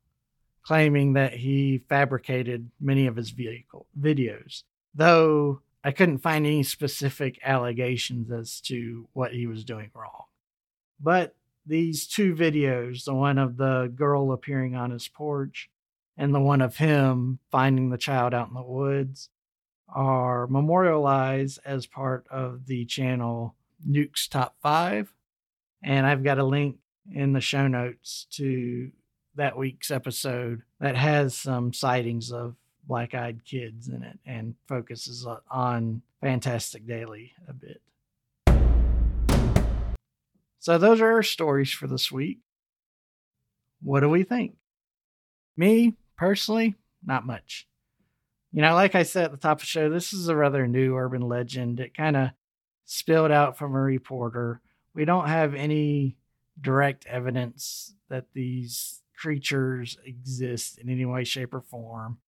claiming 0.62 1.14
that 1.14 1.34
he 1.34 1.82
fabricated 1.88 2.70
many 2.80 3.06
of 3.06 3.16
his 3.16 3.30
vehicle 3.30 3.86
videos, 4.00 4.62
though 4.94 5.60
I 5.84 5.90
couldn't 5.90 6.18
find 6.18 6.46
any 6.46 6.62
specific 6.62 7.38
allegations 7.44 8.30
as 8.30 8.60
to 8.62 9.08
what 9.12 9.32
he 9.32 9.46
was 9.46 9.64
doing 9.64 9.90
wrong. 9.94 10.24
But 11.00 11.34
these 11.66 12.06
two 12.06 12.34
videos, 12.34 13.04
the 13.04 13.14
one 13.14 13.38
of 13.38 13.56
the 13.56 13.92
girl 13.94 14.32
appearing 14.32 14.76
on 14.76 14.90
his 14.90 15.08
porch 15.08 15.68
and 16.16 16.34
the 16.34 16.40
one 16.40 16.60
of 16.60 16.76
him 16.76 17.38
finding 17.50 17.90
the 17.90 17.98
child 17.98 18.34
out 18.34 18.48
in 18.48 18.54
the 18.54 18.62
woods, 18.62 19.28
are 19.88 20.46
memorialized 20.46 21.58
as 21.64 21.86
part 21.86 22.26
of 22.30 22.66
the 22.66 22.84
channel 22.86 23.54
Nuke's 23.86 24.26
Top 24.28 24.56
5. 24.62 25.12
And 25.82 26.06
I've 26.06 26.24
got 26.24 26.38
a 26.38 26.44
link 26.44 26.78
in 27.12 27.32
the 27.32 27.40
show 27.40 27.66
notes 27.66 28.26
to 28.32 28.92
that 29.34 29.56
week's 29.56 29.90
episode 29.90 30.62
that 30.80 30.96
has 30.96 31.36
some 31.36 31.72
sightings 31.72 32.30
of 32.30 32.54
black 32.84 33.14
eyed 33.14 33.44
kids 33.44 33.88
in 33.88 34.02
it 34.02 34.18
and 34.26 34.54
focuses 34.68 35.26
on 35.50 36.02
Fantastic 36.20 36.86
Daily 36.86 37.32
a 37.48 37.52
bit. 37.52 37.80
So, 40.58 40.78
those 40.78 41.00
are 41.00 41.12
our 41.12 41.22
stories 41.24 41.72
for 41.72 41.88
this 41.88 42.12
week. 42.12 42.38
What 43.82 44.00
do 44.00 44.08
we 44.08 44.22
think? 44.22 44.54
Me, 45.56 45.96
personally, 46.16 46.74
not 47.04 47.26
much. 47.26 47.66
You 48.52 48.62
know, 48.62 48.74
like 48.74 48.94
I 48.94 49.02
said 49.02 49.24
at 49.24 49.30
the 49.30 49.38
top 49.38 49.58
of 49.58 49.62
the 49.62 49.66
show, 49.66 49.88
this 49.88 50.12
is 50.12 50.28
a 50.28 50.36
rather 50.36 50.66
new 50.66 50.96
urban 50.96 51.22
legend. 51.22 51.80
It 51.80 51.96
kind 51.96 52.16
of 52.16 52.30
spilled 52.84 53.30
out 53.30 53.56
from 53.56 53.74
a 53.74 53.80
reporter. 53.80 54.60
We 54.94 55.04
don't 55.04 55.28
have 55.28 55.54
any 55.54 56.16
direct 56.60 57.06
evidence 57.06 57.94
that 58.08 58.26
these 58.34 59.00
creatures 59.16 59.96
exist 60.04 60.78
in 60.78 60.90
any 60.90 61.04
way, 61.06 61.24
shape, 61.24 61.54
or 61.54 61.62
form. 61.62 62.18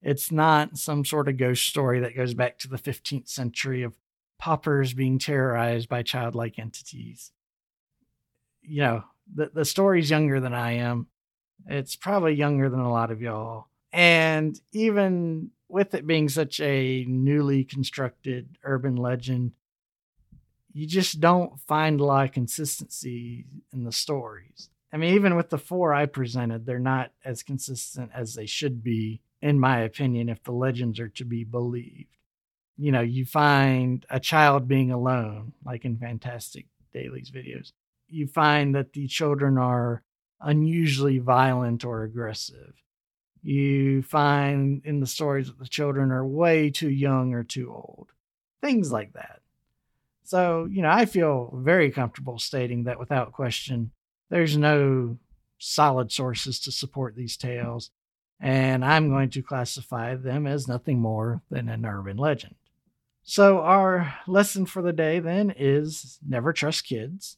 It's 0.00 0.30
not 0.30 0.78
some 0.78 1.04
sort 1.04 1.28
of 1.28 1.36
ghost 1.36 1.66
story 1.66 2.00
that 2.00 2.16
goes 2.16 2.34
back 2.34 2.58
to 2.60 2.68
the 2.68 2.78
15th 2.78 3.28
century 3.28 3.82
of 3.82 3.94
paupers 4.38 4.94
being 4.94 5.18
terrorized 5.18 5.88
by 5.88 6.02
childlike 6.02 6.58
entities. 6.58 7.32
You 8.62 8.82
know, 8.82 9.04
the, 9.34 9.50
the 9.52 9.64
story's 9.64 10.10
younger 10.10 10.40
than 10.40 10.54
I 10.54 10.72
am. 10.72 11.08
It's 11.66 11.96
probably 11.96 12.34
younger 12.34 12.68
than 12.68 12.80
a 12.80 12.92
lot 12.92 13.10
of 13.10 13.20
y'all. 13.20 13.68
And 13.92 14.60
even 14.72 15.50
with 15.68 15.94
it 15.94 16.06
being 16.06 16.28
such 16.28 16.60
a 16.60 17.04
newly 17.08 17.64
constructed 17.64 18.58
urban 18.64 18.96
legend, 18.96 19.52
you 20.72 20.86
just 20.86 21.20
don't 21.20 21.58
find 21.60 22.00
a 22.00 22.04
lot 22.04 22.26
of 22.26 22.32
consistency 22.32 23.46
in 23.72 23.84
the 23.84 23.92
stories. 23.92 24.68
I 24.92 24.96
mean, 24.96 25.14
even 25.14 25.36
with 25.36 25.50
the 25.50 25.58
four 25.58 25.94
I 25.94 26.06
presented, 26.06 26.66
they're 26.66 26.78
not 26.78 27.12
as 27.24 27.42
consistent 27.42 28.10
as 28.14 28.34
they 28.34 28.46
should 28.46 28.82
be, 28.82 29.20
in 29.40 29.58
my 29.58 29.80
opinion, 29.80 30.28
if 30.28 30.42
the 30.42 30.52
legends 30.52 31.00
are 31.00 31.08
to 31.08 31.24
be 31.24 31.44
believed. 31.44 32.08
You 32.76 32.92
know, 32.92 33.00
you 33.00 33.24
find 33.24 34.04
a 34.10 34.18
child 34.20 34.66
being 34.68 34.90
alone, 34.90 35.52
like 35.64 35.84
in 35.84 35.96
Fantastic 35.96 36.66
Daily's 36.92 37.30
videos. 37.30 37.72
You 38.08 38.26
find 38.26 38.74
that 38.74 38.92
the 38.92 39.06
children 39.06 39.58
are 39.58 40.02
unusually 40.40 41.18
violent 41.18 41.84
or 41.84 42.02
aggressive. 42.02 42.74
You 43.42 44.02
find 44.02 44.82
in 44.84 45.00
the 45.00 45.06
stories 45.06 45.48
that 45.48 45.58
the 45.58 45.68
children 45.68 46.10
are 46.10 46.26
way 46.26 46.70
too 46.70 46.90
young 46.90 47.34
or 47.34 47.44
too 47.44 47.70
old. 47.70 48.08
Things 48.62 48.90
like 48.90 49.12
that. 49.12 49.40
So, 50.24 50.66
you 50.70 50.80
know, 50.80 50.90
I 50.90 51.04
feel 51.04 51.52
very 51.54 51.90
comfortable 51.90 52.38
stating 52.38 52.84
that 52.84 52.98
without 52.98 53.32
question, 53.32 53.90
there's 54.30 54.56
no 54.56 55.18
solid 55.58 56.10
sources 56.10 56.58
to 56.60 56.72
support 56.72 57.14
these 57.14 57.36
tales, 57.36 57.90
and 58.40 58.84
I'm 58.84 59.10
going 59.10 59.30
to 59.30 59.42
classify 59.42 60.14
them 60.14 60.46
as 60.46 60.66
nothing 60.66 60.98
more 60.98 61.42
than 61.50 61.68
an 61.68 61.84
urban 61.84 62.16
legend. 62.16 62.54
So, 63.22 63.60
our 63.60 64.14
lesson 64.26 64.66
for 64.66 64.82
the 64.82 64.92
day 64.92 65.18
then 65.18 65.54
is 65.56 66.18
never 66.26 66.52
trust 66.52 66.86
kids. 66.86 67.36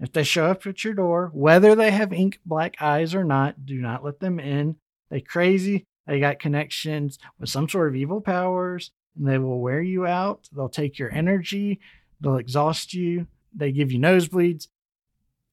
If 0.00 0.12
they 0.12 0.24
show 0.24 0.46
up 0.46 0.66
at 0.66 0.84
your 0.84 0.94
door, 0.94 1.30
whether 1.32 1.74
they 1.74 1.90
have 1.90 2.12
ink 2.12 2.40
black 2.44 2.76
eyes 2.80 3.14
or 3.14 3.24
not, 3.24 3.64
do 3.64 3.80
not 3.80 4.04
let 4.04 4.20
them 4.20 4.40
in. 4.40 4.76
They 5.10 5.20
crazy. 5.20 5.86
They 6.06 6.18
got 6.18 6.40
connections 6.40 7.18
with 7.38 7.48
some 7.48 7.68
sort 7.68 7.88
of 7.88 7.94
evil 7.94 8.20
powers, 8.20 8.90
and 9.16 9.28
they 9.28 9.38
will 9.38 9.60
wear 9.60 9.80
you 9.80 10.06
out. 10.06 10.48
They'll 10.52 10.68
take 10.68 10.98
your 10.98 11.12
energy. 11.12 11.80
They'll 12.20 12.36
exhaust 12.36 12.94
you. 12.94 13.26
They 13.54 13.70
give 13.70 13.92
you 13.92 14.00
nosebleeds. 14.00 14.68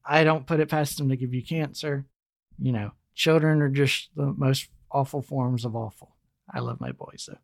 I 0.06 0.24
don't 0.24 0.48
put 0.48 0.60
it 0.60 0.70
past 0.70 0.98
them 0.98 1.10
to 1.10 1.16
give 1.16 1.34
you 1.34 1.44
cancer. 1.44 2.06
You 2.58 2.72
know, 2.72 2.92
children 3.14 3.62
are 3.62 3.70
just 3.70 4.10
the 4.16 4.34
most 4.36 4.70
awful 4.92 5.22
forms 5.22 5.66
of 5.66 5.76
awful. 5.76 6.16
I 6.52 6.60
love 6.60 6.82
my 6.82 6.92
boys 6.92 7.30
though. 7.30 7.38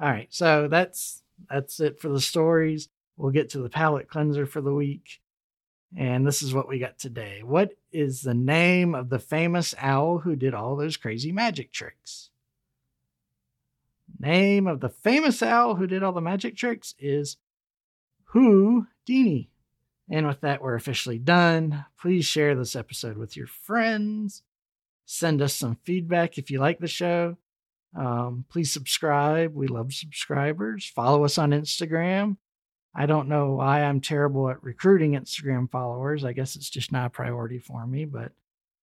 All 0.00 0.10
right, 0.10 0.28
so 0.30 0.68
that's 0.68 1.22
that's 1.50 1.80
it 1.80 2.00
for 2.00 2.08
the 2.08 2.20
stories. 2.20 2.88
We'll 3.16 3.32
get 3.32 3.50
to 3.50 3.58
the 3.58 3.68
palate 3.68 4.08
cleanser 4.08 4.46
for 4.46 4.60
the 4.60 4.72
week. 4.72 5.20
And 5.96 6.26
this 6.26 6.42
is 6.42 6.52
what 6.52 6.68
we 6.68 6.78
got 6.78 6.98
today. 6.98 7.42
What 7.42 7.72
is 7.90 8.20
the 8.20 8.34
name 8.34 8.94
of 8.94 9.08
the 9.08 9.18
famous 9.18 9.74
owl 9.78 10.18
who 10.18 10.36
did 10.36 10.52
all 10.52 10.76
those 10.76 10.98
crazy 10.98 11.32
magic 11.32 11.72
tricks? 11.72 12.28
Name 14.18 14.66
of 14.66 14.80
the 14.80 14.90
famous 14.90 15.42
owl 15.42 15.76
who 15.76 15.86
did 15.86 16.02
all 16.02 16.12
the 16.12 16.20
magic 16.20 16.54
tricks 16.54 16.94
is 16.98 17.38
Houdini. 18.24 19.48
And 20.10 20.26
with 20.26 20.42
that, 20.42 20.62
we're 20.62 20.74
officially 20.74 21.18
done. 21.18 21.86
Please 21.98 22.26
share 22.26 22.54
this 22.54 22.76
episode 22.76 23.16
with 23.16 23.36
your 23.36 23.46
friends. 23.46 24.42
Send 25.06 25.40
us 25.40 25.54
some 25.54 25.78
feedback 25.82 26.36
if 26.36 26.50
you 26.50 26.60
like 26.60 26.78
the 26.78 26.86
show. 26.86 27.38
Um, 27.96 28.44
please 28.50 28.70
subscribe. 28.70 29.54
We 29.54 29.66
love 29.66 29.94
subscribers. 29.94 30.86
Follow 30.86 31.24
us 31.24 31.38
on 31.38 31.50
Instagram. 31.50 32.36
I 32.98 33.04
don't 33.04 33.28
know 33.28 33.52
why 33.52 33.82
I'm 33.82 34.00
terrible 34.00 34.48
at 34.48 34.62
recruiting 34.62 35.12
Instagram 35.12 35.70
followers. 35.70 36.24
I 36.24 36.32
guess 36.32 36.56
it's 36.56 36.70
just 36.70 36.92
not 36.92 37.08
a 37.08 37.10
priority 37.10 37.58
for 37.58 37.86
me, 37.86 38.06
but 38.06 38.32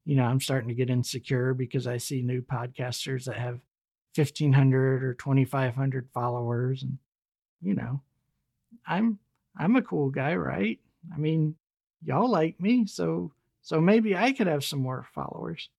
you 0.06 0.16
know, 0.16 0.24
I'm 0.24 0.40
starting 0.40 0.70
to 0.70 0.76
get 0.76 0.92
insecure 0.92 1.56
because 1.56 1.88
I 1.88 1.98
see 1.98 2.22
new 2.22 2.42
podcasters 2.42 3.26
that 3.26 3.38
have 3.38 3.60
1500 4.16 5.04
or 5.04 5.14
2500 5.16 6.10
followers 6.14 6.84
and 6.84 7.00
you 7.64 7.74
know, 7.74 8.02
I'm 8.86 9.18
I'm 9.58 9.76
a 9.78 9.82
cool 9.82 10.10
guy, 10.12 10.36
right? 10.36 10.80
I 11.12 11.18
mean, 11.18 11.56
y'all 12.04 12.30
like 12.30 12.60
me, 12.60 12.86
so 12.86 13.32
so 13.64 13.82
maybe 13.82 14.16
I 14.16 14.32
could 14.32 14.48
have 14.48 14.64
some 14.64 14.80
more 14.80 15.08
followers. 15.16 15.70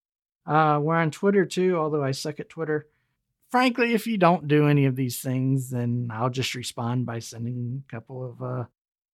Uh, 0.44 0.81
we're 0.83 0.97
on 0.97 1.12
Twitter 1.12 1.44
too, 1.47 1.77
although 1.77 2.03
I 2.03 2.11
suck 2.11 2.40
at 2.40 2.49
Twitter. 2.49 2.88
Frankly, 3.50 3.94
if 3.94 4.07
you 4.07 4.18
don't 4.18 4.48
do 4.48 4.66
any 4.66 4.87
of 4.87 4.96
these 4.96 5.20
things, 5.20 5.70
then 5.70 6.11
I'll 6.12 6.30
just 6.30 6.54
respond 6.54 7.07
by 7.07 7.20
sending 7.20 7.85
a 7.87 7.92
couple 7.92 8.28
of 8.28 8.42
uh, 8.42 8.64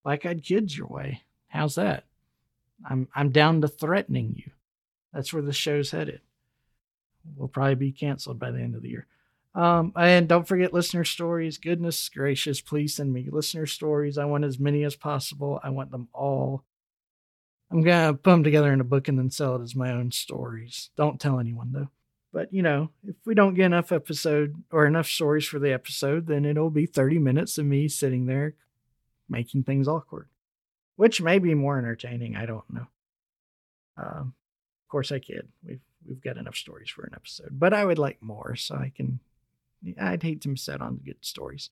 black-eyed 0.02 0.42
kids 0.42 0.76
your 0.76 0.86
way. 0.86 1.22
How's 1.48 1.74
that? 1.74 2.04
I'm 2.88 3.08
I'm 3.14 3.30
down 3.30 3.60
to 3.60 3.68
threatening 3.68 4.34
you. 4.36 4.52
That's 5.12 5.32
where 5.32 5.42
the 5.42 5.52
show's 5.52 5.90
headed. 5.90 6.20
We'll 7.36 7.48
probably 7.48 7.74
be 7.74 7.92
canceled 7.92 8.38
by 8.38 8.50
the 8.50 8.60
end 8.60 8.74
of 8.74 8.82
the 8.82 8.88
year. 8.88 9.06
Um, 9.54 9.92
and 9.96 10.28
don't 10.28 10.46
forget 10.46 10.72
listener 10.72 11.04
stories. 11.04 11.58
Goodness 11.58 12.08
gracious, 12.08 12.60
please 12.60 12.94
send 12.94 13.12
me 13.12 13.28
listener 13.30 13.66
stories. 13.66 14.16
I 14.16 14.24
want 14.24 14.44
as 14.44 14.58
many 14.58 14.84
as 14.84 14.96
possible. 14.96 15.60
I 15.62 15.70
want 15.70 15.90
them 15.90 16.08
all. 16.14 16.64
I'm 17.70 17.82
gonna 17.82 18.14
put 18.14 18.30
them 18.30 18.44
together 18.44 18.72
in 18.72 18.80
a 18.80 18.84
book 18.84 19.08
and 19.08 19.18
then 19.18 19.30
sell 19.30 19.56
it 19.56 19.62
as 19.62 19.76
my 19.76 19.92
own 19.92 20.12
stories. 20.12 20.90
Don't 20.96 21.20
tell 21.20 21.38
anyone 21.38 21.72
though. 21.72 21.90
But 22.32 22.52
you 22.52 22.62
know, 22.62 22.90
if 23.06 23.16
we 23.24 23.34
don't 23.34 23.54
get 23.54 23.66
enough 23.66 23.92
episode 23.92 24.62
or 24.70 24.86
enough 24.86 25.08
stories 25.08 25.46
for 25.46 25.58
the 25.58 25.72
episode, 25.72 26.26
then 26.26 26.44
it'll 26.44 26.70
be 26.70 26.86
30 26.86 27.18
minutes 27.18 27.58
of 27.58 27.66
me 27.66 27.88
sitting 27.88 28.26
there 28.26 28.54
making 29.28 29.62
things 29.62 29.88
awkward, 29.88 30.28
which 30.96 31.22
may 31.22 31.38
be 31.38 31.54
more 31.54 31.78
entertaining. 31.78 32.36
I 32.36 32.46
don't 32.46 32.68
know. 32.72 32.86
Um, 33.96 34.34
of 34.84 34.88
course, 34.88 35.12
I 35.12 35.18
kid. 35.18 35.48
We've 35.64 35.80
we've 36.06 36.22
got 36.22 36.36
enough 36.36 36.56
stories 36.56 36.90
for 36.90 37.04
an 37.04 37.14
episode, 37.14 37.50
but 37.52 37.72
I 37.72 37.84
would 37.84 37.98
like 37.98 38.22
more 38.22 38.56
so 38.56 38.74
I 38.74 38.92
can 38.94 39.20
I'd 40.00 40.22
hate 40.22 40.40
to 40.42 40.48
miss 40.48 40.68
out 40.68 40.80
on 40.80 41.00
good 41.04 41.16
stories. 41.20 41.70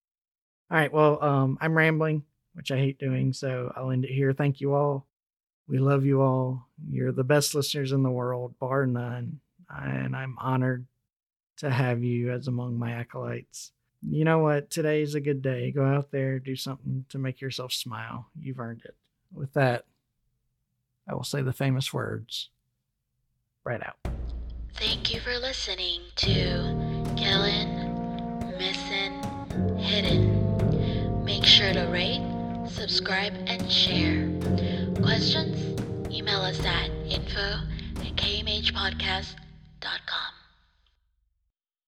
All 0.70 0.76
right, 0.76 0.92
well, 0.92 1.22
um, 1.22 1.58
I'm 1.60 1.76
rambling, 1.76 2.24
which 2.54 2.70
I 2.70 2.76
hate 2.76 2.98
doing, 2.98 3.32
so 3.32 3.72
I'll 3.76 3.90
end 3.90 4.04
it 4.04 4.12
here. 4.12 4.32
Thank 4.32 4.60
you 4.60 4.74
all. 4.74 5.06
We 5.66 5.78
love 5.78 6.04
you 6.04 6.22
all. 6.22 6.66
You're 6.90 7.12
the 7.12 7.24
best 7.24 7.54
listeners 7.54 7.92
in 7.92 8.02
the 8.02 8.10
world, 8.10 8.58
bar 8.58 8.86
none. 8.86 9.40
And 9.70 10.16
I'm 10.16 10.36
honored 10.38 10.86
to 11.58 11.70
have 11.70 12.02
you 12.02 12.32
as 12.32 12.48
among 12.48 12.78
my 12.78 12.92
acolytes. 12.92 13.72
You 14.08 14.24
know 14.24 14.38
what? 14.38 14.70
Today 14.70 15.02
is 15.02 15.14
a 15.14 15.20
good 15.20 15.42
day. 15.42 15.72
Go 15.72 15.84
out 15.84 16.10
there, 16.10 16.38
do 16.38 16.54
something 16.56 17.04
to 17.08 17.18
make 17.18 17.40
yourself 17.40 17.72
smile. 17.72 18.28
You've 18.40 18.60
earned 18.60 18.82
it. 18.84 18.94
With 19.32 19.52
that, 19.54 19.84
I 21.08 21.14
will 21.14 21.24
say 21.24 21.42
the 21.42 21.52
famous 21.52 21.92
words 21.92 22.50
right 23.64 23.82
out. 23.82 23.96
Thank 24.76 25.12
you 25.12 25.20
for 25.20 25.36
listening 25.38 26.02
to 26.16 27.14
Killed 27.16 28.56
Missing 28.56 29.78
Hidden. 29.78 31.24
Make 31.24 31.44
sure 31.44 31.72
to 31.72 31.86
rate, 31.86 32.22
subscribe, 32.68 33.34
and 33.46 33.70
share. 33.70 34.28
Questions? 35.02 35.80
Email 36.10 36.40
us 36.40 36.64
at 36.64 36.90
info 37.08 37.60
at 37.96 38.16
kmhpodcast.com 38.16 39.47
dot 39.80 40.00
com. 40.06 40.37